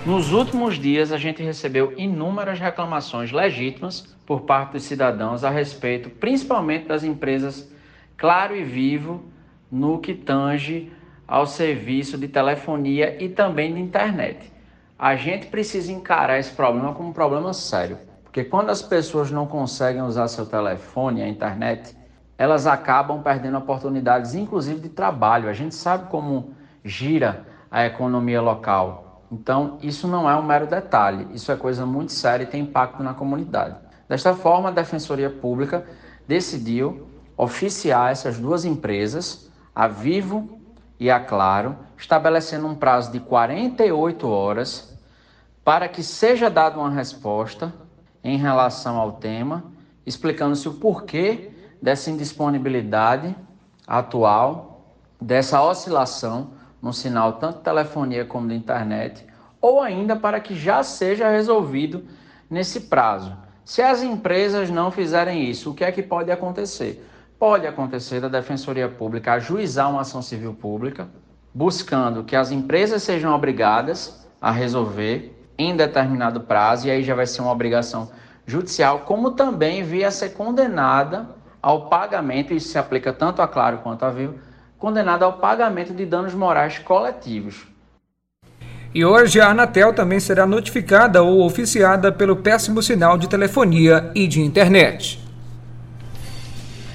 Nos 0.07 0.33
últimos 0.33 0.79
dias, 0.79 1.11
a 1.11 1.19
gente 1.19 1.43
recebeu 1.43 1.93
inúmeras 1.97 2.61
reclamações 2.61 3.33
legítimas 3.33 4.07
por 4.25 4.43
parte 4.43 4.75
dos 4.75 4.85
cidadãos 4.85 5.43
a 5.43 5.51
respeito, 5.51 6.11
principalmente 6.11 6.87
das 6.87 7.03
empresas 7.03 7.69
Claro 8.17 8.55
e 8.55 8.63
Vivo, 8.63 9.25
no 9.71 9.99
que 9.99 10.15
tange 10.15 10.91
ao 11.31 11.47
serviço 11.47 12.19
de 12.19 12.27
telefonia 12.27 13.23
e 13.23 13.29
também 13.29 13.73
de 13.73 13.81
internet. 13.81 14.53
A 14.99 15.15
gente 15.15 15.47
precisa 15.47 15.93
encarar 15.93 16.41
esse 16.41 16.51
problema 16.51 16.93
como 16.93 17.11
um 17.11 17.13
problema 17.13 17.53
sério, 17.55 17.99
porque 18.25 18.43
quando 18.43 18.71
as 18.71 18.83
pessoas 18.83 19.31
não 19.31 19.47
conseguem 19.47 20.03
usar 20.03 20.27
seu 20.27 20.45
telefone, 20.45 21.23
a 21.23 21.29
internet, 21.29 21.97
elas 22.37 22.67
acabam 22.67 23.23
perdendo 23.23 23.59
oportunidades, 23.59 24.35
inclusive 24.35 24.81
de 24.81 24.89
trabalho. 24.89 25.49
A 25.49 25.53
gente 25.53 25.75
sabe 25.75 26.11
como 26.11 26.53
gira 26.85 27.47
a 27.71 27.87
economia 27.87 28.43
local. 28.43 29.23
Então, 29.31 29.79
isso 29.81 30.09
não 30.09 30.29
é 30.29 30.35
um 30.35 30.43
mero 30.43 30.67
detalhe, 30.67 31.29
isso 31.33 31.53
é 31.53 31.57
coisa 31.57 31.87
muito 31.87 32.11
séria 32.11 32.43
e 32.43 32.49
tem 32.49 32.63
impacto 32.63 33.05
na 33.05 33.15
comunidade. 33.15 33.77
Desta 34.09 34.35
forma, 34.35 34.71
a 34.71 34.73
Defensoria 34.73 35.31
Pública 35.31 35.87
decidiu 36.27 37.07
oficiar 37.37 38.11
essas 38.11 38.37
duas 38.37 38.65
empresas, 38.65 39.49
a 39.73 39.87
Vivo 39.87 40.60
e 41.01 41.11
a 41.11 41.19
Claro, 41.19 41.79
estabelecendo 41.97 42.67
um 42.67 42.75
prazo 42.75 43.11
de 43.11 43.19
48 43.19 44.29
horas 44.29 44.95
para 45.65 45.89
que 45.89 46.03
seja 46.03 46.51
dada 46.51 46.79
uma 46.79 46.91
resposta 46.91 47.73
em 48.23 48.37
relação 48.37 48.99
ao 48.99 49.13
tema, 49.13 49.65
explicando-se 50.05 50.69
o 50.69 50.75
porquê 50.75 51.53
dessa 51.81 52.11
indisponibilidade 52.11 53.35
atual, 53.87 54.95
dessa 55.19 55.63
oscilação 55.63 56.51
no 56.83 56.93
sinal 56.93 57.35
tanto 57.35 57.59
de 57.59 57.65
telefonia 57.65 58.27
como 58.27 58.49
de 58.49 58.55
internet, 58.55 59.27
ou 59.61 59.81
ainda 59.81 60.15
para 60.17 60.39
que 60.39 60.55
já 60.55 60.83
seja 60.83 61.31
resolvido 61.31 62.05
nesse 62.49 62.81
prazo. 62.83 63.35
Se 63.65 63.81
as 63.81 64.03
empresas 64.03 64.69
não 64.69 64.91
fizerem 64.91 65.49
isso, 65.49 65.71
o 65.71 65.75
que 65.75 65.85
é 65.85 65.93
que 65.93 66.03
pode 66.03 66.31
acontecer? 66.31 67.07
Pode 67.41 67.67
acontecer 67.67 68.21
da 68.21 68.29
Defensoria 68.29 68.87
Pública 68.87 69.33
ajuizar 69.33 69.91
uma 69.91 70.03
ação 70.03 70.21
civil 70.21 70.53
pública, 70.53 71.09
buscando 71.55 72.23
que 72.23 72.37
as 72.37 72.51
empresas 72.51 73.03
sejam 73.03 73.35
obrigadas 73.35 74.29
a 74.39 74.51
resolver 74.51 75.35
em 75.57 75.75
determinado 75.75 76.43
prazo, 76.43 76.87
e 76.87 76.91
aí 76.91 77.03
já 77.03 77.15
vai 77.15 77.27
ser 77.27 77.41
uma 77.41 77.51
obrigação 77.51 78.11
judicial, 78.45 79.01
como 79.01 79.31
também 79.31 79.83
via 79.83 80.11
ser 80.11 80.35
condenada 80.35 81.31
ao 81.63 81.89
pagamento, 81.89 82.53
isso 82.53 82.69
se 82.69 82.79
aplica 82.79 83.11
tanto 83.11 83.41
a 83.41 83.49
Claro 83.49 83.79
quanto 83.79 84.05
a 84.05 84.11
Vivo, 84.11 84.35
condenada 84.79 85.25
ao 85.25 85.35
pagamento 85.35 85.95
de 85.95 86.05
danos 86.05 86.35
morais 86.35 86.79
coletivos. 86.79 87.67
E 88.95 89.03
hoje 89.03 89.41
a 89.41 89.49
Anatel 89.49 89.95
também 89.95 90.21
será 90.21 90.47
notificada 90.47 91.23
ou 91.23 91.43
oficiada 91.47 92.13
pelo 92.13 92.37
péssimo 92.37 92.83
sinal 92.83 93.17
de 93.17 93.29
telefonia 93.29 94.11
e 94.15 94.27
de 94.27 94.43
internet 94.43 95.30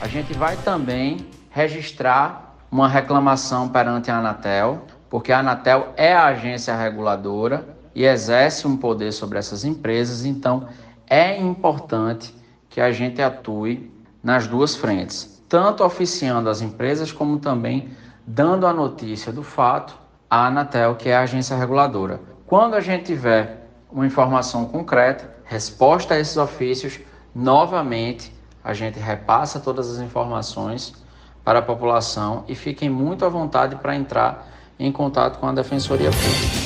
a 0.06 0.08
gente 0.08 0.34
vai 0.34 0.56
também 0.58 1.26
registrar 1.50 2.56
uma 2.70 2.88
reclamação 2.88 3.70
perante 3.70 4.12
a 4.12 4.20
Anatel, 4.20 4.84
porque 5.10 5.32
a 5.32 5.40
Anatel 5.40 5.94
é 5.98 6.14
a 6.14 6.26
agência 6.26 6.76
reguladora 6.76 7.76
e 7.96 8.06
exerce 8.06 8.68
um 8.68 8.78
poder 8.78 9.12
sobre 9.12 9.40
essas 9.40 9.66
empresas, 9.66 10.24
então 10.24 10.68
é 11.08 11.36
importante 11.36 12.36
que 12.70 12.80
a 12.80 12.92
gente 12.92 13.20
atue 13.20 13.92
nas 14.22 14.46
duas 14.46 14.76
frentes, 14.76 15.44
tanto 15.50 15.84
oficiando 15.84 16.52
as 16.52 16.62
empresas 16.62 17.12
como 17.12 17.40
também 17.40 17.90
dando 18.28 18.68
a 18.68 18.74
notícia 18.74 19.32
do 19.32 19.42
fato 19.42 19.98
à 20.30 20.46
Anatel, 20.46 20.98
que 20.98 21.10
é 21.10 21.16
a 21.16 21.22
agência 21.22 21.58
reguladora. 21.58 22.22
Quando 22.46 22.76
a 22.76 22.80
gente 22.80 23.06
tiver 23.06 23.68
uma 23.92 24.06
informação 24.06 24.66
concreta, 24.66 25.34
resposta 25.46 26.14
a 26.14 26.20
esses 26.20 26.38
ofícios, 26.38 27.00
novamente 27.34 28.35
a 28.65 28.74
gente 28.74 28.98
repassa 28.98 29.60
todas 29.60 29.91
as 29.91 30.00
informações 30.00 30.91
para 31.43 31.60
a 31.60 31.62
população 31.62 32.43
e 32.48 32.55
fiquem 32.55 32.89
muito 32.89 33.24
à 33.24 33.29
vontade 33.29 33.75
para 33.75 33.95
entrar 33.95 34.48
em 34.79 34.91
contato 34.91 35.38
com 35.38 35.48
a 35.48 35.53
Defensoria 35.53 36.10
Pública. 36.10 36.64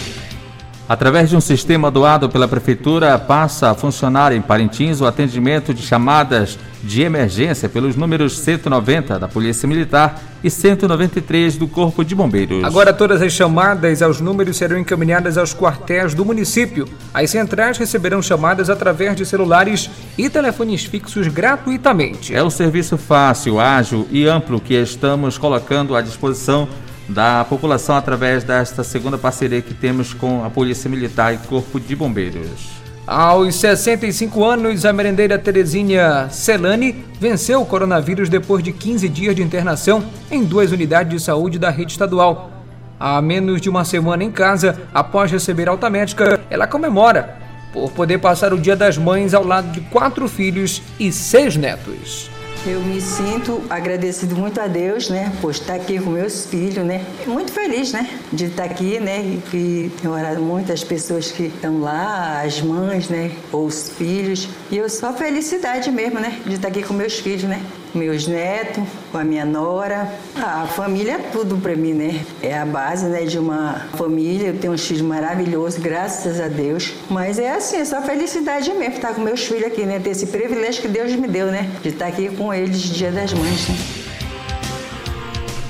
Através 0.90 1.30
de 1.30 1.38
um 1.38 1.40
sistema 1.40 1.92
doado 1.92 2.28
pela 2.28 2.48
Prefeitura, 2.48 3.16
passa 3.20 3.70
a 3.70 3.76
funcionar 3.76 4.32
em 4.32 4.42
Parintins 4.42 5.00
o 5.00 5.06
atendimento 5.06 5.72
de 5.72 5.84
chamadas 5.84 6.58
de 6.84 7.04
emergência 7.04 7.70
pelos 7.70 7.96
números 7.96 8.40
190 8.40 9.20
da 9.20 9.28
Polícia 9.28 9.70
Militar 9.70 10.20
e 10.44 10.50
193 10.50 11.58
do 11.58 11.68
Corpo 11.68 12.04
de 12.04 12.16
Bombeiros. 12.16 12.64
Agora, 12.64 12.92
todas 12.92 13.22
as 13.22 13.32
chamadas 13.32 14.02
aos 14.02 14.20
números 14.20 14.58
serão 14.58 14.80
encaminhadas 14.80 15.38
aos 15.38 15.54
quartéis 15.54 16.16
do 16.16 16.26
município. 16.26 16.88
As 17.14 17.30
centrais 17.30 17.78
receberão 17.78 18.20
chamadas 18.20 18.68
através 18.68 19.16
de 19.16 19.28
celulares 19.28 19.92
e 20.18 20.28
telefones 20.28 20.86
fixos 20.86 21.28
gratuitamente. 21.28 22.34
É 22.34 22.44
um 22.44 22.50
serviço 22.50 22.98
fácil, 22.98 23.60
ágil 23.60 24.08
e 24.10 24.26
amplo 24.26 24.60
que 24.60 24.74
estamos 24.74 25.38
colocando 25.38 25.96
à 25.96 26.02
disposição 26.02 26.68
da 27.10 27.44
população 27.44 27.96
através 27.96 28.44
desta 28.44 28.84
segunda 28.84 29.18
parceria 29.18 29.62
que 29.62 29.74
temos 29.74 30.14
com 30.14 30.46
a 30.46 30.50
Polícia 30.50 30.90
Militar 30.90 31.34
e 31.34 31.38
Corpo 31.40 31.80
de 31.80 31.96
Bombeiros. 31.96 32.80
Aos 33.06 33.56
65 33.56 34.46
anos, 34.46 34.86
a 34.86 34.94
merendeira 34.94 35.40
Terezinha 35.40 36.30
Celani 36.30 37.04
venceu 37.20 37.60
o 37.60 37.66
coronavírus 37.66 38.30
depois 38.30 38.64
de 38.64 38.72
15 38.72 39.10
dias 39.10 39.36
de 39.36 39.42
internação 39.42 40.06
em 40.30 40.44
duas 40.44 40.72
unidades 40.72 41.12
de 41.12 41.20
saúde 41.20 41.58
da 41.58 41.72
rede 41.72 41.92
estadual. 41.92 42.52
Há 43.00 43.20
menos 43.20 43.60
de 43.60 43.70
uma 43.70 43.84
semana 43.84 44.24
em 44.24 44.32
casa, 44.32 44.80
após 44.94 45.32
receber 45.32 45.68
alta 45.68 45.90
médica, 45.90 46.40
ela 46.52 46.68
comemora 46.68 47.38
por 47.74 47.92
poder 47.92 48.20
passar 48.20 48.54
o 48.54 48.60
Dia 48.60 48.76
das 48.76 48.98
Mães 48.98 49.34
ao 49.34 49.44
lado 49.44 49.72
de 49.72 49.82
quatro 49.82 50.28
filhos 50.28 50.82
e 51.00 51.12
seis 51.12 51.56
netos. 51.56 52.30
Eu 52.66 52.82
me 52.82 53.00
sinto 53.00 53.64
agradecido 53.70 54.36
muito 54.36 54.60
a 54.60 54.68
Deus, 54.68 55.10
né, 55.10 55.32
por 55.42 55.52
estar 55.52 55.76
aqui 55.76 55.98
com 55.98 56.10
meus 56.10 56.46
filhos, 56.46 56.86
né. 56.86 57.06
Muito 57.26 57.52
feliz, 57.54 57.94
né, 57.94 58.20
de 58.34 58.46
estar 58.46 58.66
aqui, 58.66 59.00
né, 59.00 59.22
e 59.22 59.42
que 59.50 59.92
tem 60.02 60.12
orado 60.12 60.42
muitas 60.42 60.84
pessoas 60.84 61.32
que 61.32 61.44
estão 61.44 61.80
lá, 61.80 62.42
as 62.42 62.62
mães, 62.62 63.08
né, 63.08 63.32
ou 63.52 63.66
os 63.66 63.90
filhos. 63.90 64.50
E 64.70 64.78
eu 64.78 64.90
só 64.90 65.14
felicidade 65.14 65.90
mesmo, 65.90 66.20
né, 66.20 66.38
de 66.46 66.56
estar 66.56 66.68
aqui 66.68 66.84
com 66.84 66.94
meus 66.94 67.14
filhos, 67.20 67.44
né 67.44 67.62
meus 67.94 68.28
netos, 68.28 68.84
com 69.12 69.18
a 69.18 69.24
minha 69.24 69.46
nora. 69.46 70.12
a 70.36 70.68
família 70.68 71.14
é 71.14 71.18
tudo 71.18 71.58
para 71.58 71.76
mim, 71.76 71.94
né? 71.94 72.22
É 72.42 72.58
a 72.58 72.66
base 72.66 73.06
né, 73.06 73.26
de 73.26 73.40
uma 73.40 73.88
família. 73.94 74.48
Eu 74.48 74.58
tenho 74.58 74.74
um 74.74 74.78
filho 74.78 75.06
maravilhoso, 75.06 75.80
graças 75.82 76.40
a 76.40 76.48
Deus. 76.48 76.94
Mas 77.10 77.40
é 77.40 77.56
assim, 77.56 77.78
é 77.78 77.86
só 77.86 78.02
felicidade 78.02 78.72
mesmo 78.74 78.96
estar 78.96 79.14
com 79.14 79.22
meus 79.22 79.44
filhos 79.44 79.66
aqui, 79.66 79.86
né? 79.86 80.00
Ter 80.00 80.12
esse 80.12 80.28
privilégio 80.28 80.82
que 80.82 80.88
Deus 80.88 81.14
me 81.14 81.28
deu, 81.28 81.48
né? 81.48 81.70
De 81.82 81.90
estar 81.90 82.08
aqui 82.08 82.30
com 82.30 82.54
eles 82.54 82.80
Dia 82.80 83.12
das 83.12 83.34
Mães. 83.34 83.68
Né? 83.68 83.76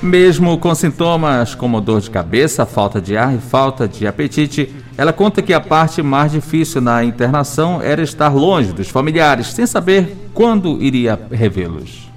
Mesmo 0.01 0.57
com 0.57 0.73
sintomas 0.73 1.53
como 1.53 1.81
dor 1.81 1.99
de 1.99 2.09
cabeça, 2.09 2.65
falta 2.65 3.01
de 3.01 3.17
ar 3.17 3.35
e 3.35 3.37
falta 3.37 3.85
de 3.85 4.07
apetite, 4.07 4.73
ela 4.97 5.11
conta 5.11 5.41
que 5.41 5.53
a 5.53 5.59
parte 5.59 6.01
mais 6.01 6.31
difícil 6.31 6.79
na 6.79 7.03
internação 7.03 7.81
era 7.81 8.01
estar 8.01 8.33
longe 8.33 8.71
dos 8.71 8.89
familiares, 8.89 9.47
sem 9.47 9.65
saber 9.65 10.29
quando 10.33 10.81
iria 10.81 11.19
revê-los. 11.31 12.08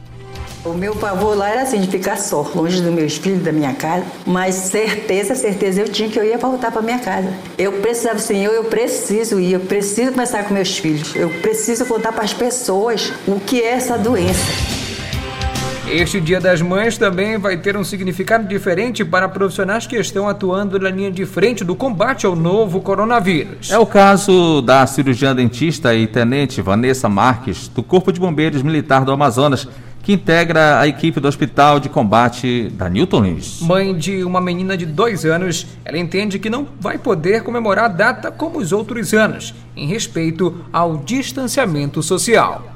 O 0.64 0.75
meu 0.75 0.95
pavor 0.95 1.37
lá 1.37 1.50
era 1.50 1.62
assim, 1.62 1.81
de 1.81 1.88
ficar 1.88 2.16
só, 2.16 2.49
longe 2.54 2.81
dos 2.81 2.92
meus 2.92 3.16
filhos, 3.16 3.42
da 3.42 3.50
minha 3.50 3.75
casa. 3.75 4.04
Mas 4.25 4.54
certeza, 4.54 5.35
certeza 5.35 5.81
eu 5.81 5.88
tinha 5.88 6.09
que 6.09 6.16
eu 6.16 6.25
ia 6.25 6.38
voltar 6.38 6.71
para 6.71 6.81
minha 6.81 7.00
casa. 7.00 7.33
Eu 7.59 7.73
precisava, 7.81 8.21
Senhor, 8.21 8.52
eu 8.54 8.62
preciso 8.64 9.40
ir, 9.40 9.54
eu 9.54 9.61
preciso 9.61 10.12
começar 10.12 10.45
com 10.45 10.54
meus 10.54 10.78
filhos. 10.78 11.16
Eu 11.16 11.31
preciso 11.40 11.85
contar 11.85 12.12
para 12.12 12.23
as 12.23 12.33
pessoas 12.33 13.12
o 13.26 13.40
que 13.40 13.61
é 13.61 13.73
essa 13.73 13.99
doença. 13.99 14.40
Este 15.88 16.21
Dia 16.21 16.40
das 16.40 16.62
Mães 16.62 16.97
também 16.97 17.37
vai 17.38 17.57
ter 17.57 17.76
um 17.76 17.83
significado 17.83 18.47
diferente 18.47 19.04
para 19.04 19.28
profissionais 19.28 19.85
que 19.85 19.97
estão 19.97 20.28
atuando 20.28 20.78
na 20.78 20.88
linha 20.88 21.11
de 21.11 21.26
frente 21.26 21.64
do 21.64 21.75
combate 21.75 22.25
ao 22.25 22.37
novo 22.37 22.81
coronavírus. 22.81 23.69
É 23.69 23.78
o 23.78 23.85
caso 23.85 24.62
da 24.62 24.87
cirurgiã 24.87 25.35
dentista 25.35 25.92
e 25.92 26.07
tenente 26.07 26.62
Vanessa 26.62 27.09
Marques, 27.09 27.66
do 27.66 27.83
Corpo 27.83 28.12
de 28.12 28.21
Bombeiros 28.21 28.62
Militar 28.62 29.04
do 29.04 29.11
Amazonas, 29.11 29.69
que 30.03 30.13
integra 30.13 30.81
a 30.81 30.87
equipe 30.89 31.21
do 31.21 31.29
Hospital 31.29 31.79
de 31.79 31.89
Combate 31.89 32.69
da 32.71 32.89
Newton 32.89 33.23
Lins. 33.23 33.61
Mãe 33.63 33.95
de 33.95 34.25
uma 34.25 34.41
menina 34.41 34.77
de 34.77 34.85
dois 34.85 35.25
anos, 35.25 35.67
ela 35.85 35.97
entende 35.97 36.39
que 36.39 36.51
não 36.51 36.67
vai 36.81 36.99
poder 36.99 37.43
comemorar 37.43 37.85
a 37.85 37.89
data 37.89 38.31
como 38.31 38.59
os 38.59 38.73
outros 38.73 39.15
anos, 39.15 39.55
em 39.77 39.87
respeito 39.87 40.65
ao 40.73 40.97
distanciamento 40.97 42.03
social. 42.03 42.72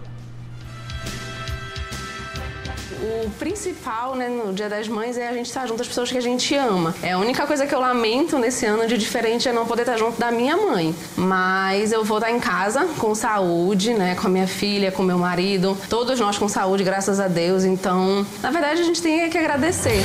Principal, 3.38 4.14
né, 4.14 4.28
no 4.28 4.52
Dia 4.52 4.68
das 4.68 4.88
Mães 4.88 5.16
é 5.16 5.28
a 5.28 5.32
gente 5.32 5.46
estar 5.46 5.66
junto 5.66 5.80
às 5.80 5.88
pessoas 5.88 6.10
que 6.10 6.18
a 6.18 6.20
gente 6.20 6.54
ama. 6.54 6.94
É 7.02 7.12
a 7.12 7.18
única 7.18 7.46
coisa 7.46 7.66
que 7.66 7.74
eu 7.74 7.80
lamento 7.80 8.38
nesse 8.38 8.66
ano 8.66 8.86
de 8.86 8.96
diferente 8.98 9.48
é 9.48 9.52
não 9.52 9.66
poder 9.66 9.82
estar 9.82 9.96
junto 9.96 10.18
da 10.18 10.30
minha 10.30 10.56
mãe. 10.56 10.94
Mas 11.16 11.92
eu 11.92 12.04
vou 12.04 12.18
estar 12.18 12.30
em 12.30 12.40
casa 12.40 12.86
com 12.98 13.14
saúde, 13.14 13.94
né, 13.94 14.14
com 14.14 14.26
a 14.26 14.30
minha 14.30 14.46
filha, 14.46 14.90
com 14.90 15.02
meu 15.02 15.18
marido, 15.18 15.76
todos 15.88 16.18
nós 16.18 16.38
com 16.38 16.48
saúde, 16.48 16.82
graças 16.84 17.20
a 17.20 17.28
Deus. 17.28 17.64
Então, 17.64 18.26
na 18.42 18.50
verdade, 18.50 18.80
a 18.80 18.84
gente 18.84 19.02
tem 19.02 19.28
que 19.30 19.38
agradecer. 19.38 20.04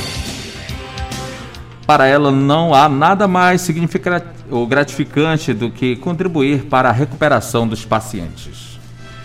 Para 1.85 2.07
ela, 2.07 2.31
não 2.31 2.73
há 2.73 2.87
nada 2.87 3.27
mais 3.27 3.61
significativo 3.61 4.31
ou 4.49 4.67
gratificante 4.67 5.53
do 5.53 5.71
que 5.71 5.95
contribuir 5.95 6.65
para 6.65 6.89
a 6.89 6.91
recuperação 6.91 7.67
dos 7.67 7.85
pacientes 7.85 8.70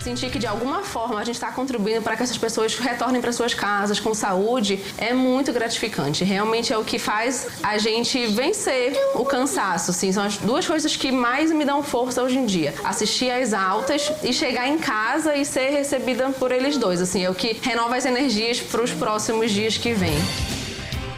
sentir 0.07 0.29
que 0.31 0.39
de 0.39 0.47
alguma 0.47 0.83
forma 0.83 1.19
a 1.19 1.23
gente 1.25 1.35
está 1.35 1.51
contribuindo 1.51 2.01
para 2.01 2.15
que 2.15 2.23
essas 2.23 2.37
pessoas 2.37 2.77
retornem 2.77 3.21
para 3.21 3.33
suas 3.33 3.53
casas 3.53 3.99
com 3.99 4.13
saúde 4.13 4.79
é 4.97 5.13
muito 5.13 5.51
gratificante. 5.51 6.23
Realmente 6.23 6.71
é 6.71 6.77
o 6.77 6.83
que 6.85 6.97
faz 6.97 7.47
a 7.61 7.77
gente 7.77 8.25
vencer 8.27 8.93
o 9.15 9.25
cansaço. 9.25 9.91
Assim, 9.91 10.13
são 10.13 10.23
as 10.23 10.37
duas 10.37 10.65
coisas 10.65 10.95
que 10.95 11.11
mais 11.11 11.51
me 11.51 11.65
dão 11.65 11.83
força 11.83 12.23
hoje 12.23 12.37
em 12.37 12.45
dia: 12.45 12.73
assistir 12.85 13.29
às 13.29 13.53
altas 13.53 14.09
e 14.23 14.31
chegar 14.31 14.67
em 14.69 14.77
casa 14.77 15.35
e 15.35 15.43
ser 15.43 15.71
recebida 15.71 16.29
por 16.29 16.53
eles 16.53 16.77
dois. 16.77 17.01
Assim, 17.01 17.25
é 17.25 17.29
o 17.29 17.35
que 17.35 17.59
renova 17.61 17.97
as 17.97 18.05
energias 18.05 18.61
para 18.61 18.81
os 18.81 18.91
próximos 18.91 19.51
dias 19.51 19.77
que 19.77 19.93
vêm. 19.93 20.17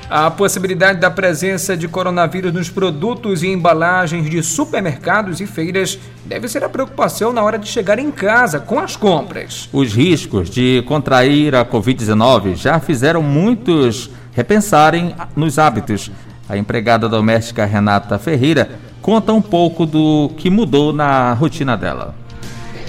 A 0.09 0.31
possibilidade 0.31 0.99
da 0.99 1.11
presença 1.11 1.77
de 1.77 1.87
coronavírus 1.87 2.51
nos 2.51 2.67
produtos 2.67 3.43
e 3.43 3.47
embalagens 3.47 4.27
de 4.27 4.41
supermercados 4.41 5.39
e 5.39 5.45
feiras 5.45 5.99
deve 6.25 6.47
ser 6.47 6.63
a 6.63 6.69
preocupação 6.69 7.31
na 7.31 7.43
hora 7.43 7.59
de 7.59 7.67
chegar 7.67 7.99
em 7.99 8.09
casa 8.09 8.59
com 8.59 8.79
as 8.79 8.95
compras. 8.95 9.69
Os 9.71 9.93
riscos 9.93 10.49
de 10.49 10.83
contrair 10.87 11.53
a 11.53 11.63
Covid-19 11.63 12.55
já 12.55 12.79
fizeram 12.79 13.21
muitos 13.21 14.09
repensarem 14.33 15.13
nos 15.35 15.59
hábitos. 15.59 16.09
A 16.49 16.57
empregada 16.57 17.07
doméstica 17.07 17.63
Renata 17.63 18.17
Ferreira 18.17 18.79
conta 19.03 19.31
um 19.31 19.41
pouco 19.41 19.85
do 19.85 20.31
que 20.37 20.49
mudou 20.49 20.91
na 20.91 21.33
rotina 21.33 21.77
dela. 21.77 22.15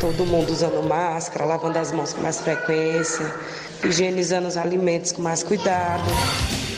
Todo 0.00 0.24
mundo 0.24 0.50
usando 0.50 0.82
máscara, 0.88 1.44
lavando 1.44 1.78
as 1.78 1.92
mãos 1.92 2.14
com 2.14 2.22
mais 2.22 2.40
frequência, 2.40 3.30
higienizando 3.84 4.48
os 4.48 4.56
alimentos 4.56 5.12
com 5.12 5.20
mais 5.20 5.42
cuidado. 5.42 6.69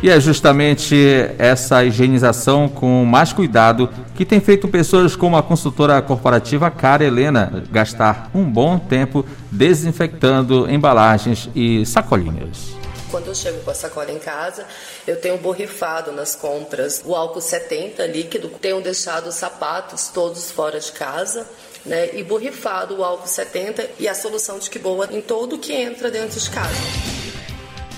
E 0.00 0.08
é 0.08 0.20
justamente 0.20 0.96
essa 1.38 1.84
higienização 1.84 2.68
com 2.68 3.04
mais 3.04 3.32
cuidado 3.32 3.92
que 4.14 4.24
tem 4.24 4.40
feito 4.40 4.68
pessoas 4.68 5.16
como 5.16 5.36
a 5.36 5.42
consultora 5.42 6.00
corporativa 6.00 6.70
Cara 6.70 7.04
Helena 7.04 7.64
gastar 7.68 8.30
um 8.32 8.44
bom 8.44 8.78
tempo 8.78 9.26
desinfectando 9.50 10.70
embalagens 10.70 11.50
e 11.52 11.84
sacolinhas. 11.84 12.78
Quando 13.10 13.26
eu 13.26 13.34
chego 13.34 13.58
com 13.60 13.70
a 13.72 13.74
sacola 13.74 14.12
em 14.12 14.20
casa, 14.20 14.66
eu 15.04 15.16
tenho 15.16 15.38
borrifado 15.38 16.12
nas 16.12 16.36
compras 16.36 17.02
o 17.04 17.16
álcool 17.16 17.40
70 17.40 18.06
líquido, 18.06 18.48
tenho 18.50 18.80
deixado 18.80 19.28
os 19.28 19.34
sapatos 19.34 20.08
todos 20.08 20.50
fora 20.50 20.78
de 20.78 20.92
casa. 20.92 21.46
Né, 21.86 22.18
e 22.18 22.24
borrifado 22.24 22.98
o 22.98 23.04
álcool 23.04 23.28
70 23.28 23.88
e 24.00 24.08
a 24.08 24.14
solução 24.14 24.58
de 24.58 24.68
que 24.68 24.78
boa 24.78 25.08
em 25.10 25.22
todo 25.22 25.56
que 25.56 25.72
entra 25.72 26.10
dentro 26.10 26.38
de 26.38 26.50
casa. 26.50 27.17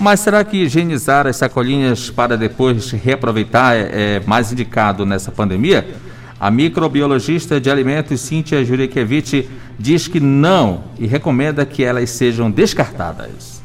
Mas 0.01 0.21
será 0.21 0.43
que 0.43 0.57
higienizar 0.57 1.27
as 1.27 1.37
sacolinhas 1.37 2.09
para 2.09 2.35
depois 2.35 2.91
reaproveitar 2.91 3.77
é, 3.77 4.17
é 4.17 4.23
mais 4.27 4.51
indicado 4.51 5.05
nessa 5.05 5.31
pandemia? 5.31 5.87
A 6.41 6.51
microbiologista 6.51 7.61
de 7.61 7.71
alimentos 7.71 8.23
Cíntia 8.23 8.65
Jurekiewicz 8.65 9.45
diz 9.79 10.09
que 10.09 10.19
não 10.19 10.85
e 10.99 11.07
recomenda 11.07 11.67
que 11.67 11.85
elas 11.85 12.09
sejam 12.09 12.51
descartadas. 12.51 13.60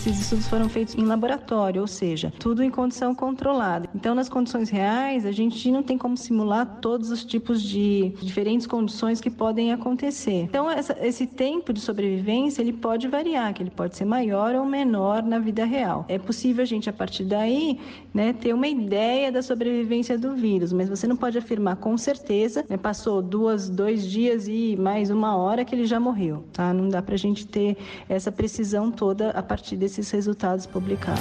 Esses 0.00 0.18
estudos 0.18 0.48
foram 0.48 0.66
feitos 0.66 0.94
em 0.94 1.04
laboratório, 1.04 1.82
ou 1.82 1.86
seja, 1.86 2.32
tudo 2.38 2.64
em 2.64 2.70
condição 2.70 3.14
controlada. 3.14 3.86
Então, 3.94 4.14
nas 4.14 4.30
condições 4.30 4.70
reais, 4.70 5.26
a 5.26 5.30
gente 5.30 5.70
não 5.70 5.82
tem 5.82 5.98
como 5.98 6.16
simular 6.16 6.78
todos 6.80 7.10
os 7.10 7.22
tipos 7.22 7.62
de 7.62 8.14
diferentes 8.22 8.66
condições 8.66 9.20
que 9.20 9.28
podem 9.28 9.74
acontecer. 9.74 10.44
Então, 10.44 10.70
essa, 10.70 10.96
esse 11.02 11.26
tempo 11.26 11.70
de 11.70 11.82
sobrevivência 11.82 12.62
ele 12.62 12.72
pode 12.72 13.08
variar, 13.08 13.52
que 13.52 13.62
ele 13.62 13.70
pode 13.70 13.94
ser 13.94 14.06
maior 14.06 14.54
ou 14.54 14.64
menor 14.64 15.22
na 15.22 15.38
vida 15.38 15.66
real. 15.66 16.06
É 16.08 16.18
possível 16.18 16.62
a 16.62 16.66
gente 16.66 16.88
a 16.88 16.94
partir 16.94 17.24
daí, 17.24 17.78
né, 18.14 18.32
ter 18.32 18.54
uma 18.54 18.68
ideia 18.68 19.30
da 19.30 19.42
sobrevivência 19.42 20.16
do 20.16 20.34
vírus, 20.34 20.72
mas 20.72 20.88
você 20.88 21.06
não 21.06 21.16
pode 21.16 21.36
afirmar 21.36 21.76
com 21.76 21.98
certeza. 21.98 22.64
Né, 22.70 22.78
passou 22.78 23.20
duas, 23.20 23.68
dois 23.68 24.06
dias 24.06 24.48
e 24.48 24.78
mais 24.80 25.10
uma 25.10 25.36
hora 25.36 25.62
que 25.62 25.74
ele 25.74 25.84
já 25.84 26.00
morreu, 26.00 26.42
tá? 26.54 26.72
Não 26.72 26.88
dá 26.88 27.02
para 27.02 27.16
a 27.16 27.18
gente 27.18 27.46
ter 27.46 27.76
essa 28.08 28.32
precisão 28.32 28.90
toda 28.90 29.28
a 29.32 29.42
partir 29.42 29.76
desse 29.76 29.89
desses 29.90 30.10
resultados 30.10 30.66
publicados. 30.66 31.20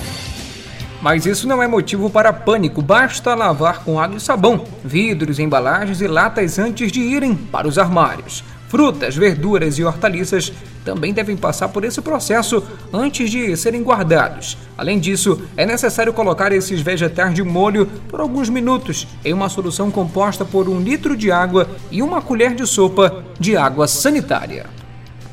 Mas 1.02 1.26
isso 1.26 1.48
não 1.48 1.64
é 1.64 1.68
motivo 1.68 2.10
para 2.10 2.34
pânico, 2.34 2.82
basta 2.82 3.34
lavar 3.34 3.84
com 3.84 4.00
água 4.00 4.18
e 4.18 4.20
sabão 4.20 4.66
vidros, 4.84 5.40
embalagens 5.40 6.02
e 6.02 6.08
latas 6.08 6.60
antes 6.60 6.92
de 6.92 7.00
irem 7.00 7.36
para 7.36 7.68
os 7.68 7.78
armários. 7.78 8.44
Frutas, 8.68 9.16
verduras 9.16 9.80
e 9.80 9.84
hortaliças 9.84 10.54
também 10.86 11.12
devem 11.12 11.36
passar 11.36 11.70
por 11.70 11.84
esse 11.84 12.02
processo 12.02 12.62
antes 12.94 13.32
de 13.32 13.56
serem 13.58 13.82
guardados. 13.82 14.58
Além 14.78 15.00
disso, 15.00 15.42
é 15.58 15.66
necessário 15.66 16.14
colocar 16.14 16.52
esses 16.52 16.80
vegetais 16.80 17.34
de 17.34 17.42
molho 17.42 17.88
por 18.08 18.20
alguns 18.20 18.48
minutos 18.48 19.08
em 19.26 19.34
uma 19.34 19.50
solução 19.50 19.90
composta 19.90 20.46
por 20.46 20.70
um 20.70 20.80
litro 20.80 21.18
de 21.18 21.32
água 21.32 21.68
e 21.90 22.04
uma 22.04 22.22
colher 22.22 22.54
de 22.54 22.68
sopa 22.68 23.24
de 23.40 23.58
água 23.58 23.88
sanitária. 23.88 24.79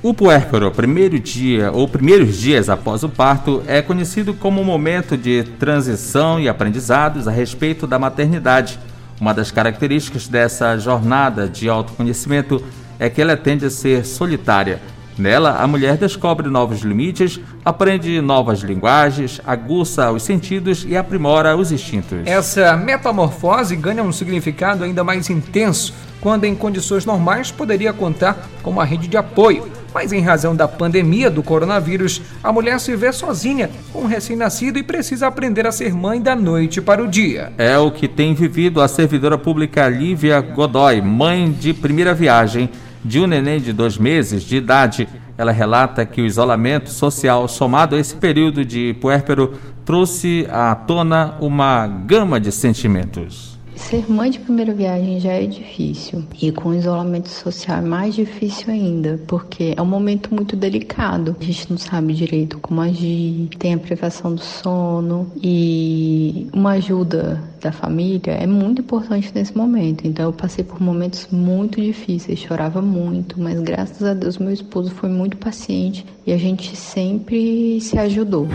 O 0.06 0.14
puérpero, 0.14 0.70
primeiro 0.70 1.18
dia 1.18 1.72
ou 1.72 1.88
primeiros 1.88 2.36
dias 2.36 2.68
após 2.68 3.02
o 3.02 3.08
parto, 3.08 3.60
é 3.66 3.82
conhecido 3.82 4.32
como 4.32 4.62
momento 4.62 5.16
de 5.16 5.42
transição 5.58 6.38
e 6.38 6.48
aprendizados 6.48 7.26
a 7.26 7.32
respeito 7.32 7.88
da 7.88 7.98
maternidade. 7.98 8.78
Uma 9.20 9.34
das 9.34 9.50
características 9.50 10.28
dessa 10.28 10.78
jornada 10.78 11.48
de 11.48 11.68
autoconhecimento 11.68 12.62
é 13.00 13.10
que 13.10 13.20
ela 13.20 13.36
tende 13.36 13.66
a 13.66 13.70
ser 13.70 14.06
solitária. 14.06 14.80
Nela, 15.18 15.56
a 15.56 15.66
mulher 15.66 15.96
descobre 15.96 16.48
novos 16.48 16.82
limites, 16.82 17.40
aprende 17.64 18.20
novas 18.20 18.60
linguagens, 18.60 19.40
aguça 19.44 20.12
os 20.12 20.22
sentidos 20.22 20.86
e 20.88 20.96
aprimora 20.96 21.56
os 21.56 21.72
instintos. 21.72 22.18
Essa 22.26 22.76
metamorfose 22.76 23.74
ganha 23.74 24.04
um 24.04 24.12
significado 24.12 24.84
ainda 24.84 25.02
mais 25.02 25.28
intenso 25.28 25.92
quando, 26.20 26.44
em 26.44 26.54
condições 26.54 27.04
normais, 27.04 27.50
poderia 27.50 27.92
contar 27.92 28.48
com 28.62 28.70
uma 28.70 28.84
rede 28.84 29.08
de 29.08 29.16
apoio 29.16 29.68
mas 29.96 30.12
em 30.12 30.20
razão 30.20 30.54
da 30.54 30.68
pandemia 30.68 31.30
do 31.30 31.42
coronavírus, 31.42 32.20
a 32.44 32.52
mulher 32.52 32.78
se 32.78 32.94
vê 32.94 33.10
sozinha 33.14 33.70
com 33.90 34.02
um 34.02 34.06
recém-nascido 34.06 34.78
e 34.78 34.82
precisa 34.82 35.26
aprender 35.26 35.66
a 35.66 35.72
ser 35.72 35.94
mãe 35.94 36.20
da 36.20 36.36
noite 36.36 36.82
para 36.82 37.02
o 37.02 37.08
dia. 37.08 37.50
É 37.56 37.78
o 37.78 37.90
que 37.90 38.06
tem 38.06 38.34
vivido 38.34 38.82
a 38.82 38.88
servidora 38.88 39.38
pública 39.38 39.88
Lívia 39.88 40.38
Godoy, 40.42 41.00
mãe 41.00 41.50
de 41.50 41.72
primeira 41.72 42.12
viagem 42.12 42.68
de 43.02 43.18
um 43.20 43.26
neném 43.26 43.58
de 43.58 43.72
dois 43.72 43.96
meses 43.96 44.42
de 44.42 44.56
idade. 44.58 45.08
Ela 45.38 45.50
relata 45.50 46.04
que 46.04 46.20
o 46.20 46.26
isolamento 46.26 46.90
social, 46.90 47.48
somado 47.48 47.96
a 47.96 47.98
esse 47.98 48.16
período 48.16 48.66
de 48.66 48.94
puérpero, 49.00 49.54
trouxe 49.86 50.46
à 50.50 50.74
tona 50.74 51.36
uma 51.40 51.86
gama 51.86 52.38
de 52.38 52.52
sentimentos. 52.52 53.55
Ser 53.76 54.10
mãe 54.10 54.30
de 54.30 54.40
primeira 54.40 54.72
viagem 54.72 55.20
já 55.20 55.32
é 55.32 55.46
difícil 55.46 56.24
e 56.40 56.50
com 56.50 56.74
isolamento 56.74 57.28
social 57.28 57.78
é 57.78 57.82
mais 57.82 58.14
difícil 58.14 58.72
ainda, 58.72 59.20
porque 59.28 59.74
é 59.76 59.82
um 59.82 59.86
momento 59.86 60.34
muito 60.34 60.56
delicado. 60.56 61.36
A 61.38 61.44
gente 61.44 61.70
não 61.70 61.78
sabe 61.78 62.14
direito 62.14 62.58
como 62.58 62.80
agir, 62.80 63.48
tem 63.58 63.74
a 63.74 63.78
privação 63.78 64.34
do 64.34 64.40
sono 64.40 65.30
e 65.40 66.48
uma 66.52 66.72
ajuda 66.72 67.40
da 67.60 67.70
família 67.70 68.32
é 68.32 68.46
muito 68.46 68.80
importante 68.80 69.30
nesse 69.34 69.56
momento. 69.56 70.06
Então 70.06 70.24
eu 70.24 70.32
passei 70.32 70.64
por 70.64 70.80
momentos 70.80 71.28
muito 71.30 71.80
difíceis, 71.80 72.38
chorava 72.38 72.80
muito, 72.80 73.40
mas 73.40 73.60
graças 73.60 74.02
a 74.02 74.14
Deus 74.14 74.38
meu 74.38 74.52
esposo 74.52 74.90
foi 74.90 75.10
muito 75.10 75.36
paciente 75.36 76.04
e 76.26 76.32
a 76.32 76.38
gente 76.38 76.74
sempre 76.74 77.80
se 77.80 77.98
ajudou. 77.98 78.48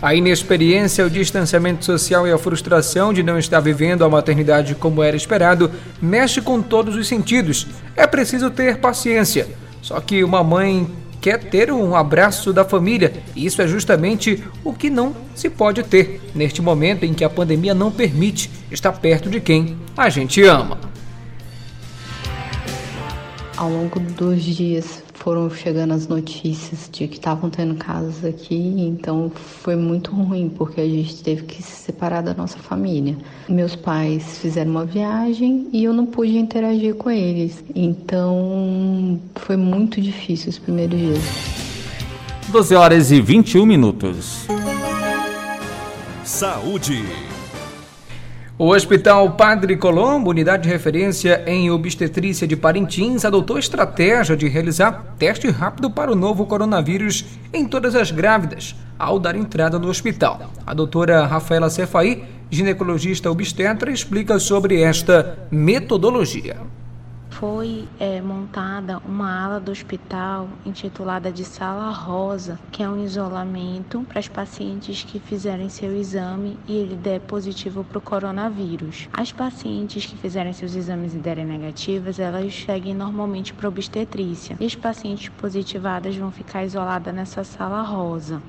A 0.00 0.14
inexperiência, 0.14 1.06
o 1.06 1.10
distanciamento 1.10 1.84
social 1.84 2.26
e 2.26 2.32
a 2.32 2.36
frustração 2.36 3.14
de 3.14 3.22
não 3.22 3.38
estar 3.38 3.60
vivendo 3.60 4.04
a 4.04 4.08
maternidade 4.08 4.74
como 4.74 5.02
era 5.02 5.16
esperado 5.16 5.70
mexe 6.00 6.42
com 6.42 6.60
todos 6.60 6.94
os 6.96 7.08
sentidos. 7.08 7.66
É 7.96 8.06
preciso 8.06 8.50
ter 8.50 8.76
paciência. 8.78 9.48
Só 9.80 9.98
que 10.00 10.22
uma 10.22 10.44
mãe 10.44 10.86
quer 11.18 11.38
ter 11.38 11.72
um 11.72 11.96
abraço 11.96 12.52
da 12.52 12.64
família. 12.64 13.12
E 13.34 13.46
isso 13.46 13.62
é 13.62 13.66
justamente 13.66 14.44
o 14.62 14.72
que 14.72 14.90
não 14.90 15.16
se 15.34 15.48
pode 15.48 15.82
ter 15.82 16.20
neste 16.34 16.60
momento 16.60 17.04
em 17.04 17.14
que 17.14 17.24
a 17.24 17.30
pandemia 17.30 17.74
não 17.74 17.90
permite 17.90 18.50
estar 18.70 18.92
perto 18.92 19.30
de 19.30 19.40
quem 19.40 19.78
a 19.96 20.10
gente 20.10 20.42
ama. 20.42 20.78
Ao 23.56 23.70
longo 23.70 23.98
dos 23.98 24.42
dias 24.44 25.02
foram 25.26 25.50
chegando 25.50 25.92
as 25.92 26.06
notícias 26.06 26.88
de 26.92 27.08
que 27.08 27.16
estavam 27.16 27.50
tendo 27.50 27.74
casos 27.74 28.24
aqui, 28.24 28.54
então 28.54 29.28
foi 29.34 29.74
muito 29.74 30.14
ruim 30.14 30.48
porque 30.48 30.80
a 30.80 30.88
gente 30.88 31.20
teve 31.20 31.42
que 31.42 31.60
se 31.60 31.82
separar 31.82 32.22
da 32.22 32.32
nossa 32.32 32.58
família. 32.58 33.18
Meus 33.48 33.74
pais 33.74 34.38
fizeram 34.38 34.70
uma 34.70 34.84
viagem 34.84 35.68
e 35.72 35.82
eu 35.82 35.92
não 35.92 36.06
pude 36.06 36.38
interagir 36.38 36.94
com 36.94 37.10
eles, 37.10 37.64
então 37.74 39.20
foi 39.34 39.56
muito 39.56 40.00
difícil 40.00 40.50
os 40.50 40.60
primeiros 40.60 40.96
dias. 40.96 41.24
12 42.46 42.76
horas 42.76 43.10
e 43.10 43.20
21 43.20 43.66
minutos. 43.66 44.46
Saúde. 46.22 47.02
O 48.58 48.68
Hospital 48.68 49.32
Padre 49.32 49.76
Colombo, 49.76 50.30
unidade 50.30 50.62
de 50.62 50.70
referência 50.70 51.42
em 51.46 51.70
obstetrícia 51.70 52.46
de 52.46 52.56
Parintins, 52.56 53.22
adotou 53.22 53.58
estratégia 53.58 54.34
de 54.34 54.48
realizar 54.48 55.14
teste 55.18 55.50
rápido 55.50 55.90
para 55.90 56.10
o 56.10 56.14
novo 56.14 56.46
coronavírus 56.46 57.22
em 57.52 57.66
todas 57.68 57.94
as 57.94 58.10
grávidas, 58.10 58.74
ao 58.98 59.18
dar 59.18 59.36
entrada 59.36 59.78
no 59.78 59.88
hospital. 59.88 60.50
A 60.66 60.72
doutora 60.72 61.26
Rafaela 61.26 61.68
Cefai, 61.68 62.24
ginecologista 62.50 63.30
obstetra, 63.30 63.90
explica 63.90 64.38
sobre 64.38 64.80
esta 64.80 65.38
metodologia 65.50 66.56
foi 67.38 67.86
é, 68.00 68.20
montada 68.22 68.98
uma 69.06 69.44
ala 69.44 69.60
do 69.60 69.70
hospital 69.70 70.48
intitulada 70.64 71.30
de 71.30 71.44
Sala 71.44 71.90
Rosa, 71.90 72.58
que 72.72 72.82
é 72.82 72.88
um 72.88 73.04
isolamento 73.04 74.00
para 74.08 74.18
as 74.18 74.26
pacientes 74.26 75.02
que 75.02 75.18
fizerem 75.18 75.68
seu 75.68 75.94
exame 75.94 76.58
e 76.66 76.74
ele 76.74 76.96
der 76.96 77.20
positivo 77.20 77.84
para 77.84 77.98
o 77.98 78.00
coronavírus. 78.00 79.06
As 79.12 79.32
pacientes 79.32 80.06
que 80.06 80.16
fizerem 80.16 80.54
seus 80.54 80.74
exames 80.74 81.14
e 81.14 81.18
derem 81.18 81.44
negativas, 81.44 82.18
elas 82.18 82.54
seguem 82.64 82.94
normalmente 82.94 83.52
para 83.52 83.68
obstetrícia. 83.68 84.56
E 84.58 84.64
as 84.64 84.74
pacientes 84.74 85.28
positivadas 85.28 86.16
vão 86.16 86.30
ficar 86.30 86.64
isoladas 86.64 87.14
nessa 87.14 87.44
sala 87.44 87.82
rosa. 87.82 88.40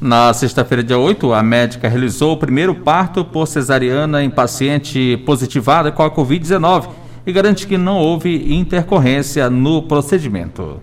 Na 0.00 0.32
sexta-feira, 0.32 0.82
dia 0.82 0.98
8, 0.98 1.32
a 1.32 1.42
médica 1.42 1.86
realizou 1.86 2.32
o 2.32 2.36
primeiro 2.36 2.74
parto 2.74 3.24
por 3.24 3.46
cesariana 3.46 4.24
em 4.24 4.30
paciente 4.30 5.18
positivada 5.26 5.92
com 5.92 6.02
a 6.02 6.10
Covid-19 6.10 6.99
e 7.26 7.32
garante 7.32 7.66
que 7.66 7.78
não 7.78 7.98
houve 7.98 8.54
intercorrência 8.54 9.48
no 9.50 9.82
procedimento. 9.82 10.80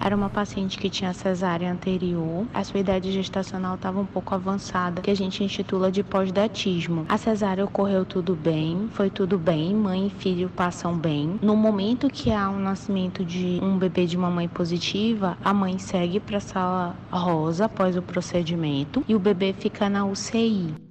Era 0.00 0.14
uma 0.14 0.30
paciente 0.30 0.78
que 0.78 0.88
tinha 0.88 1.12
cesárea 1.12 1.70
anterior, 1.70 2.46
a 2.54 2.62
sua 2.62 2.80
idade 2.80 3.10
gestacional 3.10 3.74
estava 3.74 4.00
um 4.00 4.06
pouco 4.06 4.34
avançada, 4.34 5.02
que 5.02 5.10
a 5.10 5.14
gente 5.14 5.42
intitula 5.42 5.90
de 5.90 6.04
pós-datismo. 6.04 7.04
A 7.08 7.18
cesárea 7.18 7.64
ocorreu 7.64 8.04
tudo 8.04 8.36
bem, 8.36 8.88
foi 8.92 9.10
tudo 9.10 9.36
bem, 9.36 9.74
mãe 9.74 10.06
e 10.06 10.10
filho 10.10 10.48
passam 10.54 10.96
bem. 10.96 11.38
No 11.42 11.56
momento 11.56 12.08
que 12.08 12.30
há 12.30 12.48
um 12.48 12.60
nascimento 12.60 13.24
de 13.24 13.58
um 13.60 13.76
bebê 13.76 14.06
de 14.06 14.16
uma 14.16 14.30
mãe 14.30 14.46
positiva, 14.46 15.36
a 15.44 15.52
mãe 15.52 15.78
segue 15.78 16.20
para 16.20 16.36
a 16.36 16.40
sala 16.40 16.96
rosa 17.10 17.64
após 17.64 17.96
o 17.96 18.02
procedimento 18.02 19.04
e 19.08 19.14
o 19.14 19.18
bebê 19.18 19.52
fica 19.52 19.88
na 19.88 20.06
UCI. 20.06 20.87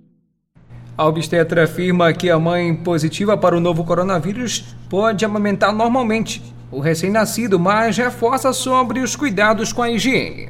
A 0.98 1.06
obstetra 1.06 1.66
afirma 1.66 2.12
que 2.12 2.28
a 2.28 2.40
mãe 2.40 2.74
positiva 2.74 3.38
para 3.38 3.56
o 3.56 3.60
novo 3.60 3.84
coronavírus 3.84 4.76
pode 4.90 5.24
amamentar 5.24 5.72
normalmente 5.72 6.42
o 6.72 6.80
recém-nascido, 6.80 7.60
mas 7.60 7.96
reforça 7.96 8.52
sobre 8.52 9.00
os 9.02 9.16
cuidados 9.16 9.72
com 9.72 9.84
a 9.84 9.92
higiene. 9.92 10.50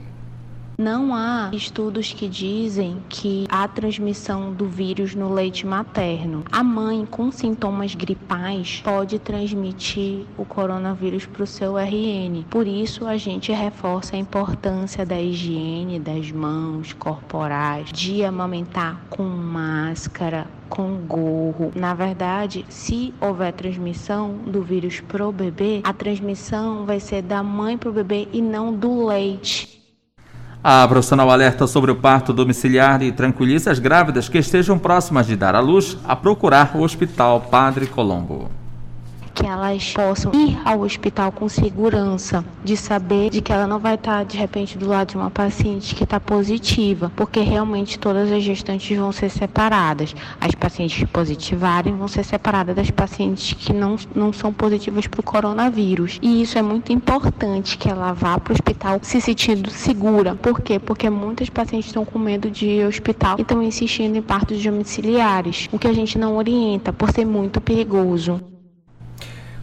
Não 0.80 1.16
há 1.16 1.50
estudos 1.54 2.14
que 2.14 2.28
dizem 2.28 3.02
que 3.10 3.48
há 3.50 3.68
transmissão 3.68 4.54
do 4.54 4.68
vírus 4.68 5.16
no 5.16 5.34
leite 5.34 5.66
materno. 5.66 6.46
A 6.52 6.64
mãe 6.64 7.04
com 7.04 7.32
sintomas 7.32 7.96
gripais 7.96 8.80
pode 8.84 9.18
transmitir 9.18 10.28
o 10.38 10.46
coronavírus 10.46 11.26
para 11.26 11.42
o 11.42 11.48
seu 11.48 11.80
RN. 11.80 12.44
Por 12.48 12.68
isso, 12.68 13.08
a 13.08 13.18
gente 13.18 13.52
reforça 13.52 14.16
a 14.16 14.20
importância 14.20 15.04
da 15.04 15.20
higiene 15.20 16.00
das 16.00 16.32
mãos 16.32 16.94
corporais, 16.94 17.92
de 17.92 18.24
amamentar 18.24 19.02
com 19.10 19.24
máscara, 19.24 20.46
com 20.70 20.98
gorro. 21.08 21.72
Na 21.76 21.96
verdade, 21.96 22.64
se 22.70 23.16
houver 23.20 23.52
transmissão 23.52 24.38
do 24.46 24.62
vírus 24.62 25.00
pro 25.00 25.32
bebê, 25.32 25.82
a 25.84 25.92
transmissão 25.92 26.86
vai 26.86 27.00
ser 27.00 27.24
da 27.24 27.42
mãe 27.42 27.80
pro 27.80 27.92
bebê 27.92 28.28
e 28.32 28.44
não 28.44 28.72
do 28.72 29.08
leite. 29.08 29.77
A 30.70 30.86
profissional 30.86 31.32
alerta 31.32 31.66
sobre 31.66 31.92
o 31.92 31.96
parto 31.96 32.34
domiciliar 32.34 33.02
e 33.02 33.10
tranquiliza 33.10 33.72
as 33.72 33.80
grávidas 33.80 34.28
que 34.28 34.38
estejam 34.38 34.78
próximas 34.78 35.26
de 35.26 35.34
dar 35.34 35.56
à 35.56 35.62
luz 35.62 35.98
a 36.04 36.14
procurar 36.14 36.76
o 36.76 36.82
Hospital 36.82 37.40
Padre 37.50 37.88
Colombo 37.88 38.52
que 39.38 39.46
elas 39.46 39.94
possam 39.94 40.32
ir 40.34 40.58
ao 40.66 40.82
hospital 40.82 41.32
com 41.32 41.48
segurança, 41.48 42.44
de 42.64 42.76
saber 42.76 43.30
de 43.30 43.40
que 43.40 43.54
ela 43.54 43.68
não 43.68 43.78
vai 43.78 43.94
estar 43.94 44.26
de 44.26 44.36
repente 44.36 44.80
do 44.80 44.88
lado 44.88 45.10
de 45.10 45.16
uma 45.16 45.30
paciente 45.30 45.94
que 45.94 46.04
está 46.04 46.20
positiva, 46.20 47.12
porque 47.16 47.40
realmente 47.42 48.00
todas 48.00 48.32
as 48.32 48.42
gestantes 48.42 48.98
vão 48.98 49.12
ser 49.12 49.30
separadas. 49.30 50.16
As 50.42 50.56
pacientes 50.56 50.98
que 50.98 51.06
positivarem 51.06 51.96
vão 51.96 52.08
ser 52.08 52.24
separadas 52.24 52.76
das 52.76 52.90
pacientes 52.90 53.54
que 53.54 53.72
não, 53.72 53.96
não 54.16 54.34
são 54.34 54.52
positivas 54.52 55.06
para 55.06 55.20
o 55.20 55.24
coronavírus. 55.24 56.18
E 56.20 56.42
isso 56.42 56.58
é 56.58 56.64
muito 56.64 56.92
importante 56.92 57.78
que 57.78 57.88
ela 57.88 58.14
vá 58.14 58.40
para 58.40 58.54
o 58.54 58.56
hospital 58.56 58.98
se 59.04 59.22
sentindo 59.22 59.70
segura. 59.70 60.34
Por 60.34 60.62
quê? 60.62 60.80
Porque 60.80 61.12
muitas 61.12 61.48
pacientes 61.48 61.90
estão 61.90 62.04
com 62.04 62.18
medo 62.18 62.50
de 62.50 62.66
ir 62.66 62.82
ao 62.82 62.90
hospital 62.90 63.36
e 63.38 63.44
estão 63.44 63.62
insistindo 63.62 64.18
em 64.18 64.22
partos 64.22 64.64
domiciliares, 64.64 65.70
o 65.72 65.78
que 65.78 65.88
a 65.88 65.94
gente 65.94 66.18
não 66.18 66.38
orienta 66.38 66.92
por 66.92 67.12
ser 67.12 67.26
muito 67.26 67.62
perigoso. 67.62 68.57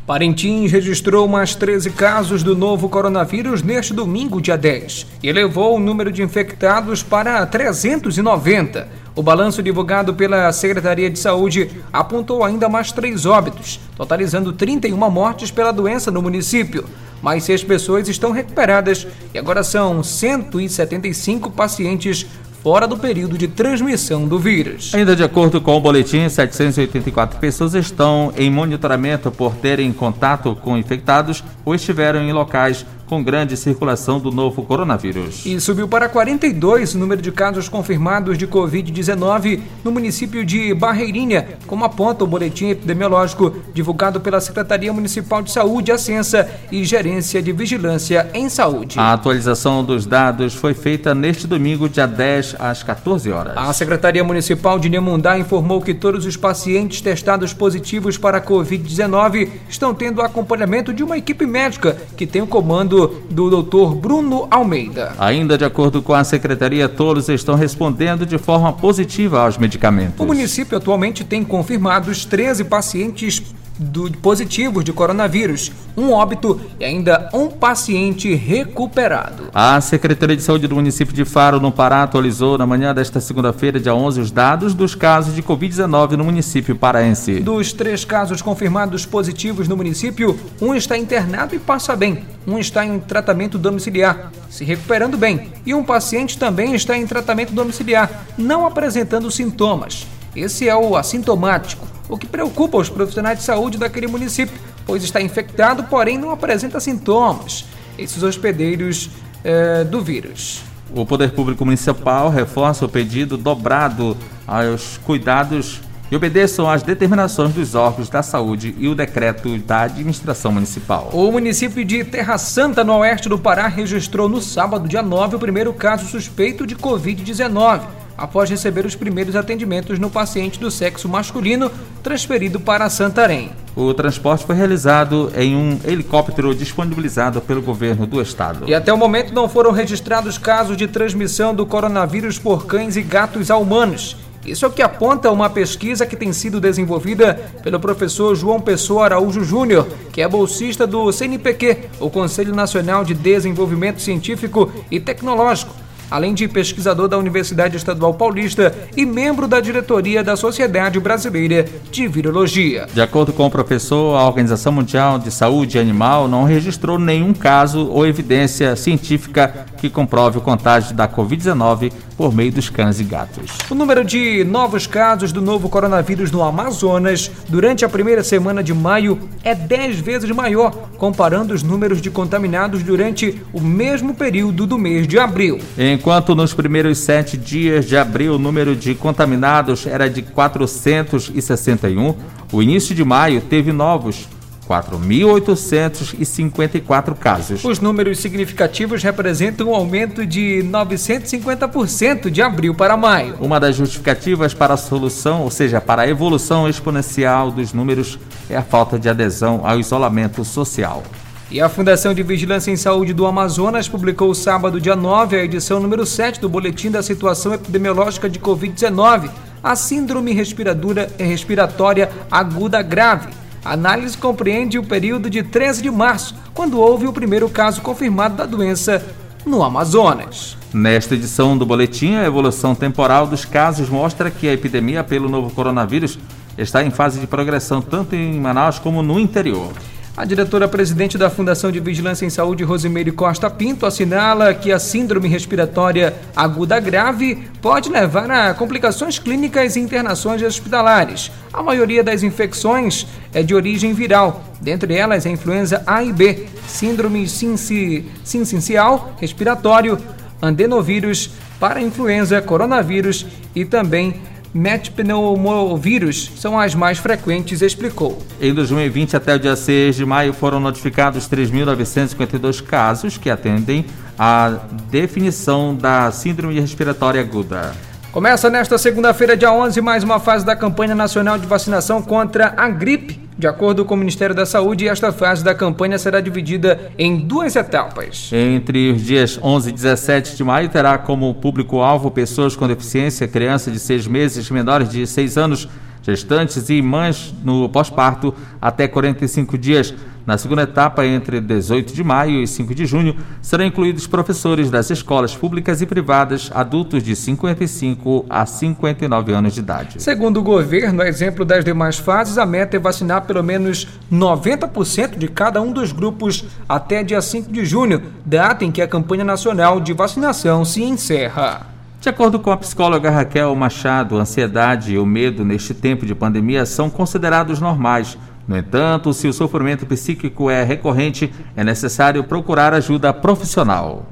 Parintins 0.07 0.71
registrou 0.71 1.27
mais 1.27 1.55
13 1.55 1.89
casos 1.89 2.43
do 2.43 2.55
novo 2.55 2.91
coronavírus 2.91 3.63
neste 3.63 3.95
domingo, 3.95 4.39
dia 4.39 4.57
10, 4.57 5.07
e 5.23 5.29
elevou 5.29 5.77
o 5.77 5.81
número 5.81 6.13
de 6.13 6.23
infectados 6.23 7.03
para 7.03 7.47
390. 7.47 8.87
O 9.17 9.23
balanço 9.23 9.63
divulgado 9.63 10.13
pela 10.13 10.53
Secretaria 10.53 11.09
de 11.09 11.19
Saúde 11.19 11.71
apontou 11.91 12.45
ainda 12.45 12.69
mais 12.69 12.93
três 12.93 13.25
óbitos, 13.25 13.81
totalizando 13.97 14.53
31 14.53 14.99
mortes 15.11 15.51
pela 15.51 15.73
doença 15.73 16.11
no 16.11 16.21
município. 16.21 16.85
Mais 17.23 17.45
seis 17.45 17.65
pessoas 17.65 18.07
estão 18.07 18.31
recuperadas 18.31 19.07
e 19.33 19.39
agora 19.39 19.65
são 19.65 20.03
175 20.03 21.51
pacientes 21.51 22.27
fora 22.65 22.89
do 22.89 22.97
período 22.97 23.37
de 23.37 23.47
transmissão 23.47 24.27
do 24.27 24.39
vírus. 24.39 24.95
Ainda 24.95 25.15
de 25.15 25.23
acordo 25.23 25.61
com 25.61 25.77
o 25.77 25.81
boletim, 25.81 26.27
784 26.27 27.39
pessoas 27.39 27.75
estão 27.75 28.33
em 28.39 28.51
monitoramento 28.51 29.31
por 29.31 29.55
terem 29.55 29.93
contato 29.93 30.57
com 30.57 30.75
infectados 30.75 31.45
ou 31.63 31.75
estiveram 31.75 32.23
em 32.23 32.33
locais 32.33 32.87
com 33.07 33.23
grande 33.23 33.57
circulação 33.57 34.19
do 34.19 34.31
novo 34.31 34.63
coronavírus. 34.63 35.45
E 35.45 35.61
subiu 35.61 35.87
para 35.87 36.09
42 36.09 36.95
o 36.95 36.99
número 36.99 37.21
de 37.21 37.31
casos 37.31 37.69
confirmados 37.69 38.39
de 38.39 38.47
Covid-19 38.47 39.61
no 39.83 39.91
município 39.91 40.45
de 40.45 40.73
Barreirinha, 40.75 41.49
como 41.67 41.85
aponta 41.85 42.25
o 42.25 42.27
boletim 42.27 42.71
epidemiológico 42.71 43.55
divulgado 43.73 44.21
pela 44.21 44.41
Secretaria 44.41 44.93
Municipal 44.93 45.43
de 45.43 45.51
Saúde, 45.51 45.93
a 45.93 45.99
Censa 45.99 46.49
e 46.71 46.85
Gerência 46.85 47.43
de 47.43 47.53
Vigilância 47.53 48.31
em 48.33 48.49
Saúde. 48.49 48.99
A 48.99 49.13
atualização 49.13 49.85
dos 49.85 50.07
dados 50.07 50.55
foi 50.55 50.75
feita 50.75 51.15
neste 51.15 51.47
domingo, 51.47 51.89
dia 51.89 52.07
10, 52.07 52.57
às 52.59 52.83
14 52.83 53.31
horas. 53.31 53.57
A 53.57 53.73
Secretaria 53.73 54.25
Municipal 54.25 54.79
de 54.79 54.89
Nemundá 54.89 55.39
informou 55.39 55.81
que 55.81 55.95
todos 55.95 56.27
os 56.27 56.37
pacientes 56.37 57.01
testados 57.01 57.53
positivos 57.53 58.17
para 58.17 58.39
a 58.39 58.43
Covid-19 58.43 59.49
estão 59.69 59.95
tendo 59.95 60.23
acompanhamento 60.23 60.93
de 60.93 61.03
uma 61.03 61.19
equipe 61.19 61.47
médica 61.47 61.97
que 62.17 62.27
tem 62.27 62.43
o 62.43 62.47
comando 62.47 62.94
do 63.31 63.63
Dr. 63.63 63.95
Bruno 63.95 64.47
Almeida. 64.51 65.15
Ainda 65.19 65.59
de 65.59 65.65
acordo 65.65 66.01
com 66.03 66.15
a 66.15 66.25
secretaria, 66.25 66.89
todos 66.89 67.29
estão 67.29 67.55
respondendo 67.55 68.25
de 68.25 68.39
forma 68.39 68.73
positiva 68.73 69.41
aos 69.41 69.59
medicamentos. 69.59 70.21
O 70.21 70.27
município 70.27 70.79
atualmente 70.79 71.25
tem 71.25 71.45
confirmados 71.45 72.25
13 72.25 72.65
pacientes 72.65 73.43
do, 73.79 74.11
positivos 74.19 74.85
de 74.85 74.93
coronavírus, 74.93 75.73
um 75.97 76.13
óbito 76.13 76.61
e 76.79 76.85
ainda 76.85 77.29
um 77.33 77.49
paciente 77.49 78.35
recuperado. 78.35 79.45
A 79.55 79.81
Secretaria 79.81 80.37
de 80.37 80.43
Saúde 80.43 80.67
do 80.67 80.75
município 80.75 81.15
de 81.15 81.25
Faro, 81.25 81.61
no 81.61 81.73
Pará, 81.73 82.03
atualizou 82.03 82.59
na 82.59 82.67
manhã 82.67 82.95
desta 82.95 83.21
segunda-feira, 83.21 83.81
dia 83.81 83.95
11, 83.95 84.21
os 84.21 84.31
dados 84.31 84.75
dos 84.75 84.95
casos 84.95 85.35
de 85.35 85.43
Covid-19 85.43 86.13
no 86.13 86.25
município 86.25 86.77
paraense. 86.77 87.41
Dos 87.41 87.73
três 87.73 88.05
casos 88.05 88.43
confirmados 88.43 89.07
positivos 89.07 89.69
no 89.69 89.77
município, 89.77 90.39
um 90.61 90.75
está 90.75 90.97
internado 90.97 91.55
e 91.55 91.59
passa 91.59 91.97
bem, 91.97 92.25
um 92.47 92.59
está 92.59 92.85
em 92.85 92.99
tratamento 92.99 93.59
domiciliar, 93.59 94.33
se 94.51 94.65
recuperando 94.65 95.17
bem, 95.17 95.53
e 95.65 95.75
um 95.75 95.85
paciente 95.85 96.39
também 96.39 96.75
está 96.75 96.97
em 96.97 97.07
tratamento 97.07 97.53
domiciliar, 97.53 98.27
não 98.37 98.67
apresentando 98.67 99.31
sintomas. 99.31 100.07
Esse 100.35 100.69
é 100.69 100.75
o 100.75 100.97
assintomático 100.97 101.94
o 102.09 102.19
que 102.19 102.27
preocupa 102.27 102.79
os 102.79 102.89
profissionais 102.89 103.39
de 103.39 103.45
saúde 103.45 103.79
daquele 103.79 104.07
município, 104.07 104.59
pois 104.87 105.03
está 105.03 105.21
infectado, 105.21 105.85
porém 105.85 106.19
não 106.19 106.31
apresenta 106.31 106.81
sintomas. 106.81 107.65
esses 107.97 108.23
hospedeiros 108.23 109.09
eh, 109.45 109.85
do 109.85 110.03
vírus. 110.03 110.63
O 110.95 111.07
Poder 111.07 111.31
Público 111.33 111.65
Municipal 111.65 112.29
reforça 112.29 112.85
o 112.85 112.89
pedido 112.89 113.37
dobrado 113.37 114.17
aos 114.47 114.99
cuidados 114.99 115.81
e 116.11 116.17
obedeçam 116.17 116.71
às 116.71 116.83
determinações 116.83 117.53
dos 117.53 117.75
órgãos 117.75 118.09
da 118.09 118.23
saúde 118.23 118.75
e 118.79 118.89
o 118.89 118.95
decreto 118.95 119.59
da 119.59 119.83
administração 119.83 120.53
municipal. 120.53 121.11
O 121.13 121.33
município 121.33 121.85
de 121.85 122.05
Terra 122.05 122.39
Santa, 122.39 122.85
no 122.85 122.99
oeste 122.99 123.29
do 123.29 123.39
Pará, 123.39 123.67
registrou 123.67 124.29
no 124.29 124.41
sábado, 124.41 124.89
dia 124.89 125.03
9, 125.03 125.37
o 125.37 125.39
primeiro 125.39 125.73
caso 125.73 126.07
suspeito 126.07 126.67
de 126.67 126.77
Covid-19, 126.77 127.81
após 128.17 128.51
receber 128.51 128.87
os 128.87 128.95
primeiros 128.95 129.37
atendimentos 129.37 129.99
no 129.99 130.11
paciente 130.11 130.59
do 130.59 130.71
sexo 130.71 131.09
masculino 131.09 131.71
transferido 132.03 132.61
para 132.61 132.89
Santarém. 132.89 133.51
O 133.77 133.93
transporte 133.93 134.45
foi 134.47 134.55
realizado 134.55 135.33
em 135.37 135.57
um 135.57 135.81
helicóptero 135.85 136.55
disponibilizado 136.55 137.41
pelo 137.41 137.61
governo 137.61 138.07
do 138.07 138.21
estado. 138.21 138.69
E 138.69 138.75
até 138.75 138.93
o 138.93 138.97
momento 138.97 139.35
não 139.35 139.49
foram 139.49 139.73
registrados 139.73 140.39
casos 140.39 140.77
de 140.77 140.87
transmissão 140.87 141.55
do 141.55 141.67
coronavírus 141.67 142.39
por 142.39 142.67
cães 142.67 142.97
e 142.97 143.03
gatos 143.03 143.51
a 143.51 143.57
humanos. 143.57 144.17
Isso 144.47 144.65
é 144.65 144.69
o 144.69 144.71
que 144.71 144.83
aponta 144.83 145.31
uma 145.31 145.49
pesquisa 145.49 146.05
que 146.05 146.17
tem 146.17 146.33
sido 146.33 146.61
desenvolvida 146.61 147.35
pelo 147.63 147.81
professor 147.81 148.35
João 148.37 148.61
Pessoa 148.61 149.07
Araújo 149.07 149.43
Júnior, 149.43 149.89
que 150.13 150.21
é 150.21 150.29
bolsista 150.29 150.87
do 150.87 151.11
CNPq, 151.11 151.89
o 151.99 152.11
Conselho 152.11 152.55
Nacional 152.55 153.05
de 153.05 153.15
Desenvolvimento 153.15 154.03
Científico 154.03 154.71
e 154.91 155.01
Tecnológico 155.01 155.84
além 156.11 156.35
de 156.35 156.49
pesquisador 156.49 157.09
da 157.09 157.19
Universidade 157.19 157.77
Estadual 157.77 158.15
Paulista 158.15 158.75
e 158.97 159.05
membro 159.05 159.49
da 159.49 159.61
diretoria 159.61 160.23
da 160.23 160.37
Sociedade 160.37 160.99
Brasileira 161.01 161.67
de 161.91 162.07
Virologia. 162.09 162.87
De 162.93 163.01
acordo 163.01 163.33
com 163.33 163.47
o 163.47 163.51
professor, 163.51 164.17
a 164.17 164.27
Organização 164.27 164.73
Mundial 164.73 165.19
de 165.19 165.31
Saúde 165.31 165.79
Animal 165.79 166.29
não 166.29 166.45
registrou 166.45 166.99
nenhum 166.99 167.33
caso 167.33 167.89
ou 167.89 168.07
evidência 168.07 168.77
científica 168.77 169.67
que 169.79 169.91
comprove 169.91 170.39
o 170.39 170.41
contágio 170.41 170.95
da 170.95 171.09
Covid-19 171.09 171.93
por 172.17 172.35
meio 172.35 172.53
dos 172.53 172.69
cães 172.69 173.01
e 173.01 173.05
gatos. 173.05 173.51
O 173.71 173.75
número 173.75 174.05
de 174.05 174.45
novos 174.45 174.87
casos 174.87 175.33
do 175.33 175.41
novo 175.41 175.69
coronavírus 175.69 176.31
no 176.31 176.43
Amazonas 176.43 177.31
durante 177.49 177.85
a 177.85 177.89
primeira 177.89 178.23
semana 178.23 178.63
de 178.63 178.73
maio 178.73 179.19
é 179.43 179.55
10 179.55 180.01
vezes 180.01 180.31
maior, 180.31 180.71
comparando 180.97 181.53
os 181.55 181.63
números 181.63 182.01
de 182.01 182.11
contaminados 182.11 182.83
durante 182.83 183.41
o 183.53 183.61
mesmo 183.61 184.15
período 184.15 184.67
do 184.67 184.79
mês 184.79 185.07
de 185.07 185.19
abril. 185.19 185.59
Enquanto 185.77 186.35
nos 186.35 186.55
primeiros 186.55 186.99
sete 186.99 187.37
dias 187.37 187.87
de 187.87 187.97
abril 187.97 188.35
o 188.35 188.39
número 188.39 188.75
de 188.75 188.95
contaminados 188.95 189.87
era 189.87 190.09
de 190.09 190.23
461, 190.23 192.15
o 192.53 192.63
início 192.63 192.95
de 192.95 193.05
maio 193.05 193.41
teve 193.41 193.73
novos 193.73 194.29
4.854 194.69 197.15
casos. 197.15 197.65
Os 197.65 197.81
números 197.81 198.19
significativos 198.19 199.03
representam 199.03 199.69
um 199.69 199.75
aumento 199.75 200.27
de 200.27 200.63
950% 200.65 202.29
de 202.31 202.43
abril 202.43 202.75
para 202.75 202.95
maio. 202.97 203.37
Uma 203.41 203.61
das 203.61 203.77
justificativas 203.77 204.55
para 204.55 204.75
a 204.75 204.79
solução, 204.79 205.43
ou 205.43 205.51
seja, 205.51 205.81
para 205.81 206.03
a 206.03 206.09
evolução 206.09 206.69
exponencial 206.69 207.51
dos 207.51 207.73
números, 207.73 208.19
é 208.49 208.57
a 208.57 208.63
falta 208.63 208.97
de 208.99 209.09
adesão 209.09 209.63
ao 209.65 209.79
isolamento 209.79 210.45
social. 210.45 211.03
E 211.51 211.61
a 211.61 211.69
Fundação 211.69 212.15
de 212.15 212.23
Vigilância 212.23 212.71
em 212.71 212.77
Saúde 212.77 213.13
do 213.13 213.27
Amazonas 213.27 213.87
publicou 213.89 214.35
sábado, 214.35 214.81
dia 214.81 214.97
9, 214.97 215.37
a 215.37 215.45
edição 215.45 215.79
número 215.79 216.07
7 216.07 216.41
do 216.41 216.49
Boletim 216.49 216.91
da 216.91 217.03
Situação 217.03 217.53
Epidemiológica 217.55 218.31
de 218.31 218.41
Covid-19, 218.41 219.29
a 219.63 219.77
Síndrome 219.77 220.33
Respiratória 220.33 222.11
Aguda 222.31 222.81
Grave 222.83 223.44
a 223.65 223.73
análise 223.73 224.17
compreende 224.19 224.79
o 224.79 224.85
período 224.85 225.31
de 225.31 225.43
13 225.43 225.83
de 225.83 225.91
março, 225.91 226.35
quando 226.53 226.79
houve 226.79 227.07
o 227.07 227.13
primeiro 227.13 227.49
caso 227.49 227.81
confirmado 227.81 228.37
da 228.37 228.45
doença 228.45 229.03
no 229.47 229.63
Amazonas. 229.63 230.57
Nesta 230.73 231.15
edição 231.15 231.57
do 231.57 231.65
boletim, 231.65 232.15
a 232.15 232.27
evolução 232.27 232.75
temporal 232.75 233.27
dos 233.27 233.45
casos 233.45 233.89
mostra 233.89 234.31
que 234.31 234.49
a 234.49 234.53
epidemia 234.53 235.03
pelo 235.03 235.29
novo 235.29 235.51
coronavírus 235.51 236.19
está 236.59 236.85
em 236.85 236.91
fase 236.91 237.21
de 237.21 237.27
progressão 237.27 237.81
tanto 237.81 238.15
em 238.15 238.39
Manaus 238.39 238.79
como 238.79 239.03
no 239.03 239.19
interior. 239.19 239.73
A 240.17 240.25
diretora-presidente 240.25 241.19
da 241.19 241.29
Fundação 241.29 241.73
de 241.73 241.81
Vigilância 241.81 242.25
em 242.25 242.31
Saúde, 242.31 242.63
Rosimeire 242.63 243.11
Costa 243.11 243.51
Pinto, 243.51 243.85
assinala 243.85 244.55
que 244.55 244.71
a 244.71 244.79
síndrome 244.79 245.27
respiratória 245.27 246.15
aguda 246.37 246.79
grave 246.79 247.49
pode 247.61 247.91
levar 247.91 248.31
a 248.31 248.55
complicações 248.55 249.19
clínicas 249.19 249.75
e 249.75 249.81
internações 249.81 250.41
hospitalares. 250.41 251.33
A 251.53 251.65
maioria 251.65 252.05
das 252.05 252.23
infecções 252.23 253.09
é 253.33 253.43
de 253.43 253.57
origem 253.57 253.93
viral, 253.93 254.45
dentre 254.61 254.95
elas 254.95 255.27
a 255.27 255.31
influenza 255.31 255.83
A 255.85 256.05
e 256.05 256.13
B, 256.13 256.47
síndrome 256.69 257.27
sincicial 257.29 259.17
respiratório, 259.21 259.99
adenovírus, 260.41 261.31
para-influenza, 261.59 262.41
coronavírus 262.41 263.27
e 263.53 263.65
também 263.65 264.23
metpneumovírus 264.55 266.31
são 266.37 266.59
as 266.59 266.75
mais 266.75 266.99
frequentes, 266.99 267.61
explicou. 267.61 268.23
Em 268.41 268.55
2020 268.55 269.17
até 269.17 269.35
o 269.35 269.39
dia 269.39 269.57
6 269.57 269.97
de 269.97 270.07
maio 270.07 270.33
foram 270.33 270.61
notificados 270.61 271.29
3.952 271.29 272.63
casos 272.63 273.19
que 273.19 273.29
atendem 273.29 273.85
à 274.17 274.61
definição 274.91 275.75
da 275.75 276.11
síndrome 276.13 276.61
respiratória 276.61 277.21
aguda. 277.21 277.73
Começa 278.13 278.49
nesta 278.49 278.79
segunda-feira, 278.79 279.37
dia 279.37 279.53
11, 279.53 279.81
mais 279.81 280.05
uma 280.05 280.21
fase 280.21 280.47
da 280.47 280.55
campanha 280.55 280.95
nacional 280.95 281.37
de 281.37 281.49
vacinação 281.49 282.01
contra 282.01 282.55
a 282.57 282.69
gripe. 282.69 283.24
De 283.37 283.49
acordo 283.49 283.85
com 283.85 283.95
o 283.95 283.97
Ministério 283.97 284.35
da 284.35 284.47
Saúde, 284.47 284.87
esta 284.87 285.11
fase 285.11 285.43
da 285.43 285.53
campanha 285.55 285.99
será 285.99 286.21
dividida 286.21 286.93
em 286.97 287.17
duas 287.17 287.57
etapas. 287.57 288.31
Entre 288.33 288.93
os 288.93 289.03
dias 289.03 289.41
11 289.43 289.71
e 289.71 289.73
17 289.73 290.37
de 290.37 290.45
maio, 290.45 290.69
terá 290.69 290.97
como 290.99 291.35
público-alvo 291.35 292.13
pessoas 292.13 292.55
com 292.55 292.69
deficiência, 292.69 293.27
crianças 293.27 293.73
de 293.73 293.81
seis 293.81 294.07
meses, 294.07 294.49
menores 294.51 294.89
de 294.89 295.05
seis 295.05 295.37
anos, 295.37 295.69
gestantes 296.05 296.69
e 296.69 296.83
mães 296.83 297.35
no 297.43 297.69
pós-parto 297.69 298.35
até 298.61 298.87
45 298.87 299.57
dias. 299.57 299.95
Na 300.27 300.39
segunda 300.39 300.63
etapa, 300.63 301.05
entre 301.05 301.39
18 301.39 301.93
de 301.93 302.03
maio 302.03 302.43
e 302.43 302.47
5 302.47 302.75
de 302.75 302.87
junho, 302.87 303.15
serão 303.43 303.67
incluídos 303.67 304.07
professores 304.07 304.71
das 304.71 304.89
escolas 304.89 305.37
públicas 305.37 305.83
e 305.83 305.87
privadas, 305.87 306.51
adultos 306.55 307.03
de 307.03 307.15
55 307.15 308.25
a 308.31 308.47
59 308.47 309.33
anos 309.33 309.53
de 309.53 309.61
idade. 309.61 310.03
Segundo 310.03 310.41
o 310.41 310.43
governo, 310.43 311.03
a 311.03 311.09
exemplo 311.09 311.45
das 311.45 311.63
demais 311.63 311.99
fases, 311.99 312.39
a 312.39 312.47
meta 312.47 312.77
é 312.77 312.81
vacinar 312.81 313.27
pelo 313.27 313.43
menos 313.43 313.87
90% 314.11 315.19
de 315.19 315.29
cada 315.29 315.61
um 315.61 315.73
dos 315.73 315.93
grupos 315.93 316.47
até 316.67 317.03
dia 317.03 317.21
5 317.21 317.53
de 317.53 317.67
junho, 317.67 318.01
data 318.25 318.65
em 318.65 318.73
que 318.73 318.81
a 318.81 318.89
campanha 318.89 319.25
nacional 319.25 319.79
de 319.79 319.93
vacinação 319.93 320.65
se 320.65 320.83
encerra. 320.83 321.74
De 322.05 322.11
acordo 322.11 322.39
com 322.39 322.51
a 322.51 322.57
psicóloga 322.59 323.09
Raquel 323.09 323.57
Machado, 323.57 324.19
a 324.19 324.21
ansiedade 324.21 324.93
e 324.93 324.99
o 324.99 325.07
medo 325.07 325.43
neste 325.43 325.73
tempo 325.73 326.05
de 326.05 326.15
pandemia 326.15 326.67
são 326.67 326.91
considerados 326.91 327.63
normais 327.63 328.19
no 328.47 328.59
entanto, 328.59 329.11
se 329.15 329.27
o 329.27 329.33
sofrimento 329.33 329.87
psíquico 329.87 330.51
é 330.51 330.63
recorrente, 330.63 331.33
é 331.57 331.65
necessário 331.65 332.23
procurar 332.25 332.75
ajuda 332.75 333.11
profissional. 333.11 334.03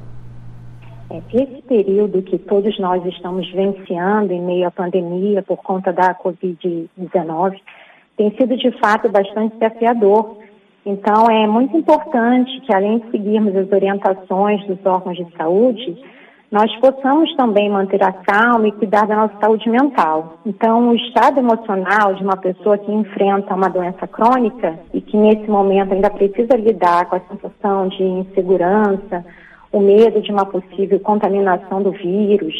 É, 1.10 1.18
esse 1.34 1.62
período 1.68 2.22
que 2.22 2.38
todos 2.38 2.78
nós 2.78 3.04
estamos 3.04 3.46
vivenciando 3.50 4.32
em 4.32 4.40
meio 4.40 4.66
à 4.66 4.70
pandemia 4.70 5.42
por 5.42 5.58
conta 5.58 5.92
da 5.92 6.14
Covid-19 6.14 7.60
tem 8.16 8.30
sido 8.36 8.56
de 8.56 8.70
fato 8.78 9.10
bastante 9.10 9.52
desafiador. 9.58 10.38
Então, 10.86 11.30
é 11.30 11.46
muito 11.46 11.76
importante 11.76 12.58
que, 12.62 12.74
além 12.74 13.00
de 13.00 13.10
seguirmos 13.10 13.54
as 13.54 13.70
orientações 13.70 14.66
dos 14.66 14.78
órgãos 14.86 15.18
de 15.18 15.26
saúde, 15.36 15.98
nós 16.52 16.70
possamos 16.80 17.34
também 17.34 17.70
manter 17.70 18.04
a 18.04 18.12
calma 18.12 18.68
e 18.68 18.72
cuidar 18.72 19.06
da 19.06 19.16
nossa 19.16 19.34
saúde 19.40 19.70
mental. 19.70 20.34
Então, 20.44 20.90
o 20.90 20.94
estado 20.94 21.38
emocional 21.38 22.12
de 22.14 22.22
uma 22.22 22.36
pessoa 22.36 22.76
que 22.76 22.92
enfrenta 22.92 23.54
uma 23.54 23.70
doença 23.70 24.06
crônica 24.06 24.78
e 24.92 25.00
que 25.00 25.16
nesse 25.16 25.48
momento 25.50 25.94
ainda 25.94 26.10
precisa 26.10 26.54
lidar 26.54 27.06
com 27.06 27.16
a 27.16 27.20
sensação 27.20 27.88
de 27.88 28.02
insegurança, 28.02 29.24
o 29.72 29.80
medo 29.80 30.20
de 30.20 30.30
uma 30.30 30.44
possível 30.44 31.00
contaminação 31.00 31.82
do 31.82 31.90
vírus, 31.90 32.54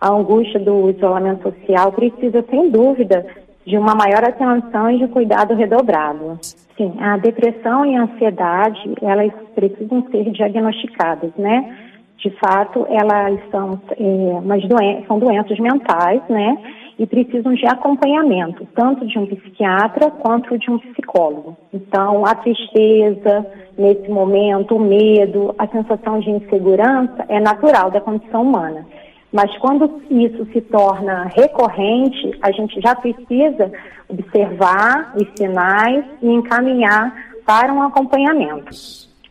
a 0.00 0.10
angústia 0.10 0.58
do 0.58 0.90
isolamento 0.90 1.48
social, 1.48 1.92
precisa, 1.92 2.44
sem 2.50 2.68
dúvida, 2.68 3.24
de 3.64 3.78
uma 3.78 3.94
maior 3.94 4.24
atenção 4.24 4.90
e 4.90 4.98
de 4.98 5.06
cuidado 5.06 5.54
redobrado. 5.54 6.36
Sim, 6.76 6.92
a 7.00 7.16
depressão 7.16 7.86
e 7.86 7.94
a 7.94 8.02
ansiedade, 8.02 8.92
elas 9.00 9.32
precisam 9.54 10.04
ser 10.10 10.30
diagnosticadas, 10.32 11.30
né? 11.38 11.85
De 12.18 12.30
fato, 12.38 12.86
elas 12.88 13.38
são, 13.50 13.80
é, 13.98 14.02
umas 14.02 14.62
doen 14.66 15.04
são 15.06 15.18
doenças 15.18 15.58
mentais, 15.58 16.22
né? 16.28 16.56
E 16.98 17.06
precisam 17.06 17.52
de 17.52 17.66
acompanhamento, 17.66 18.66
tanto 18.74 19.06
de 19.06 19.18
um 19.18 19.26
psiquiatra 19.26 20.10
quanto 20.10 20.58
de 20.58 20.70
um 20.70 20.78
psicólogo. 20.78 21.56
Então, 21.72 22.24
a 22.24 22.34
tristeza, 22.34 23.46
nesse 23.76 24.08
momento, 24.08 24.76
o 24.76 24.80
medo, 24.80 25.54
a 25.58 25.66
sensação 25.68 26.20
de 26.20 26.30
insegurança 26.30 27.24
é 27.28 27.38
natural 27.38 27.90
da 27.90 28.00
condição 28.00 28.42
humana. 28.42 28.86
Mas 29.30 29.54
quando 29.58 30.02
isso 30.08 30.46
se 30.52 30.62
torna 30.62 31.30
recorrente, 31.36 32.30
a 32.40 32.50
gente 32.50 32.80
já 32.80 32.94
precisa 32.94 33.70
observar 34.08 35.12
os 35.14 35.28
sinais 35.36 36.02
e 36.22 36.30
encaminhar 36.30 37.14
para 37.44 37.72
um 37.74 37.82
acompanhamento. 37.82 38.70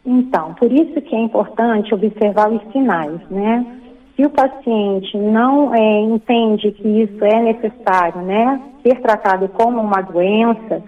Então, 0.06 0.54
por 0.54 0.72
isso 0.72 1.02
que 1.02 1.15
é 1.15 1.20
importante 1.20 1.94
observar 1.94 2.52
os 2.52 2.62
sinais, 2.72 3.20
né? 3.30 3.65
Se 4.15 4.26
o 4.26 4.30
paciente 4.30 5.18
não 5.18 5.74
é, 5.74 6.02
entende 6.02 6.72
que 6.72 6.88
isso 6.88 7.26
é 7.26 7.41
necessário, 7.41 8.22
né, 8.22 8.62
ser 8.82 9.02
tratado 9.02 9.50
como 9.50 9.82
uma 9.82 10.02
doença, 10.02 10.82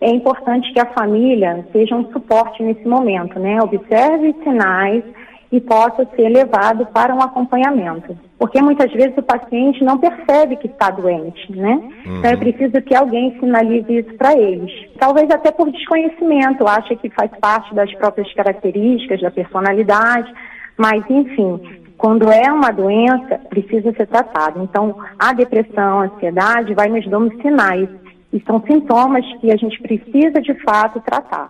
é 0.00 0.10
importante 0.10 0.72
que 0.72 0.80
a 0.80 0.86
família 0.92 1.66
seja 1.72 1.96
um 1.96 2.10
suporte 2.12 2.62
nesse 2.62 2.86
momento, 2.86 3.38
né? 3.38 3.58
Observe 3.62 4.28
os 4.28 4.42
sinais 4.42 5.02
e 5.52 5.60
possa 5.60 6.06
ser 6.16 6.28
levado 6.28 6.86
para 6.86 7.14
um 7.14 7.20
acompanhamento. 7.20 8.16
Porque 8.38 8.62
muitas 8.62 8.90
vezes 8.92 9.16
o 9.16 9.22
paciente 9.22 9.82
não 9.82 9.98
percebe 9.98 10.56
que 10.56 10.68
está 10.68 10.90
doente, 10.90 11.52
né? 11.52 11.74
Uhum. 12.06 12.18
Então 12.18 12.30
é 12.30 12.36
preciso 12.36 12.80
que 12.82 12.94
alguém 12.94 13.38
sinalize 13.38 13.98
isso 13.98 14.14
para 14.14 14.36
eles. 14.38 14.70
Talvez 14.98 15.30
até 15.30 15.50
por 15.50 15.70
desconhecimento, 15.70 16.66
acha 16.66 16.94
que 16.94 17.10
faz 17.10 17.30
parte 17.40 17.74
das 17.74 17.92
próprias 17.94 18.32
características 18.32 19.20
da 19.20 19.30
personalidade, 19.30 20.32
mas 20.76 21.02
enfim, 21.10 21.60
quando 21.98 22.30
é 22.30 22.50
uma 22.50 22.70
doença, 22.70 23.38
precisa 23.50 23.92
ser 23.92 24.06
tratado. 24.06 24.62
Então, 24.62 24.96
a 25.18 25.32
depressão, 25.34 26.00
a 26.00 26.04
ansiedade 26.04 26.72
vai 26.74 26.88
nos 26.88 27.06
dando 27.06 27.34
sinais 27.42 27.88
e 28.32 28.40
são 28.46 28.62
sintomas 28.66 29.24
que 29.40 29.52
a 29.52 29.56
gente 29.56 29.78
precisa 29.82 30.40
de 30.40 30.54
fato 30.62 31.00
tratar. 31.00 31.48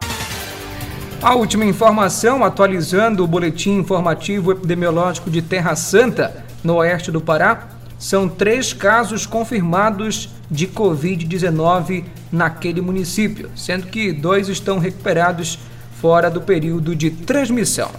A 1.23 1.35
última 1.35 1.67
informação, 1.67 2.43
atualizando 2.43 3.23
o 3.23 3.27
boletim 3.27 3.73
informativo 3.73 4.53
epidemiológico 4.53 5.31
de 5.31 5.43
Terra 5.43 5.77
Santa, 5.77 6.45
no 6.65 6.77
oeste 6.77 7.11
do 7.11 7.21
Pará, 7.21 7.69
são 7.99 8.27
três 8.27 8.73
casos 8.73 9.27
confirmados 9.27 10.31
de 10.51 10.67
Covid-19 10.67 12.05
naquele 12.33 12.81
município, 12.81 13.51
sendo 13.55 13.89
que 13.89 14.13
dois 14.13 14.49
estão 14.49 14.79
recuperados 14.79 15.59
fora 16.01 16.31
do 16.31 16.41
período 16.41 16.97
de 16.97 17.11
transmissão. 17.11 17.91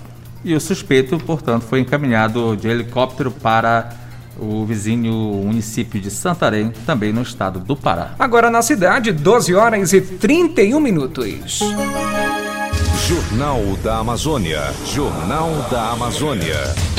E 0.43 0.55
o 0.55 0.60
suspeito, 0.60 1.19
portanto, 1.19 1.62
foi 1.62 1.79
encaminhado 1.79 2.57
de 2.57 2.67
helicóptero 2.67 3.29
para 3.29 3.91
o 4.39 4.65
vizinho 4.65 5.13
município 5.45 6.01
de 6.01 6.10
Santarém, 6.10 6.73
também 6.88 7.13
no 7.13 7.21
estado 7.21 7.60
do 7.60 7.75
Pará. 7.75 8.15
Agora 8.17 8.49
na 8.49 8.63
cidade, 8.63 9.12
12 9.12 9.53
horas 9.53 9.93
e 9.93 10.01
31 10.01 10.79
minutos. 10.79 11.60
Jornal 13.12 13.60
da 13.84 13.97
Amazônia. 13.97 14.74
Jornal 14.86 15.50
da 15.69 15.89
Amazônia. 15.89 16.90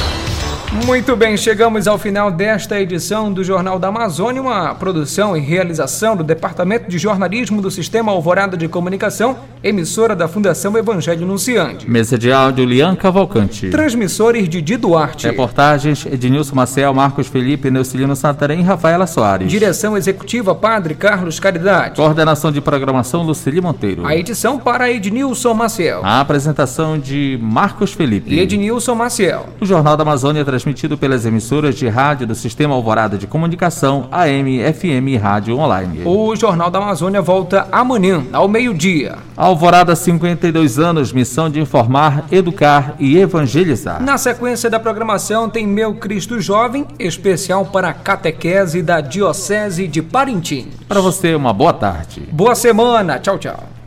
Muito 0.72 1.14
bem, 1.14 1.36
chegamos 1.36 1.86
ao 1.86 1.98
final 1.98 2.30
desta 2.30 2.80
edição 2.80 3.30
do 3.30 3.44
Jornal 3.44 3.78
da 3.78 3.88
Amazônia, 3.88 4.40
uma 4.40 4.74
produção 4.74 5.36
e 5.36 5.40
realização 5.40 6.16
do 6.16 6.24
Departamento 6.24 6.88
de 6.88 6.98
Jornalismo 6.98 7.60
do 7.60 7.70
Sistema 7.70 8.10
Alvorada 8.10 8.56
de 8.56 8.66
Comunicação, 8.66 9.36
emissora 9.62 10.16
da 10.16 10.26
Fundação 10.26 10.76
Evangelho 10.76 11.24
Anunciante. 11.24 11.88
Mesa 11.88 12.18
de 12.18 12.32
áudio 12.32 12.64
Lian 12.64 12.96
Cavalcante. 12.96 13.68
Transmissores 13.68 14.48
Didi 14.48 14.78
Duarte. 14.78 15.26
Reportagens 15.26 16.06
Ednilson 16.06 16.54
Marcel, 16.54 16.94
Marcos 16.94 17.26
Felipe, 17.26 17.70
Neucilino 17.70 18.16
Santarém 18.16 18.60
e 18.60 18.62
Rafaela 18.62 19.06
Soares. 19.06 19.50
Direção 19.50 19.94
Executiva 19.94 20.54
Padre 20.54 20.94
Carlos 20.94 21.38
Caridade. 21.38 21.96
Coordenação 21.96 22.50
de 22.50 22.62
Programação 22.62 23.22
Lucili 23.22 23.60
Monteiro. 23.60 24.06
A 24.06 24.16
edição 24.16 24.58
para 24.58 24.90
Ednilson 24.90 25.52
Maciel. 25.52 26.00
A 26.02 26.20
apresentação 26.20 26.98
de 26.98 27.38
Marcos 27.42 27.92
Felipe. 27.92 28.34
E 28.34 28.40
Ednilson 28.40 28.94
Maciel. 28.94 29.46
O 29.60 29.66
Jornal 29.66 29.98
da 29.98 30.02
Amazônia 30.02 30.42
transmitido 30.62 30.96
pelas 30.96 31.26
emissoras 31.26 31.74
de 31.74 31.88
rádio 31.88 32.26
do 32.26 32.34
Sistema 32.34 32.74
Alvorada 32.74 33.18
de 33.18 33.26
Comunicação, 33.26 34.06
AM, 34.12 34.60
FM 34.72 35.08
e 35.08 35.16
Rádio 35.16 35.58
Online. 35.58 36.02
O 36.04 36.36
Jornal 36.36 36.70
da 36.70 36.78
Amazônia 36.78 37.20
volta 37.20 37.66
amanhã, 37.72 38.24
ao 38.32 38.46
meio-dia. 38.46 39.16
Alvorada 39.36 39.96
52 39.96 40.78
anos, 40.78 41.12
missão 41.12 41.50
de 41.50 41.58
informar, 41.60 42.26
educar 42.30 42.94
e 43.00 43.18
evangelizar. 43.18 44.00
Na 44.00 44.16
sequência 44.16 44.70
da 44.70 44.78
programação 44.78 45.50
tem 45.50 45.66
Meu 45.66 45.94
Cristo 45.96 46.40
Jovem, 46.40 46.86
especial 46.98 47.66
para 47.66 47.88
a 47.88 47.94
catequese 47.94 48.82
da 48.82 49.00
Diocese 49.00 49.88
de 49.88 50.00
Parintins. 50.00 50.68
Para 50.86 51.00
você, 51.00 51.34
uma 51.34 51.52
boa 51.52 51.72
tarde. 51.72 52.22
Boa 52.30 52.54
semana. 52.54 53.18
Tchau, 53.18 53.38
tchau. 53.38 53.81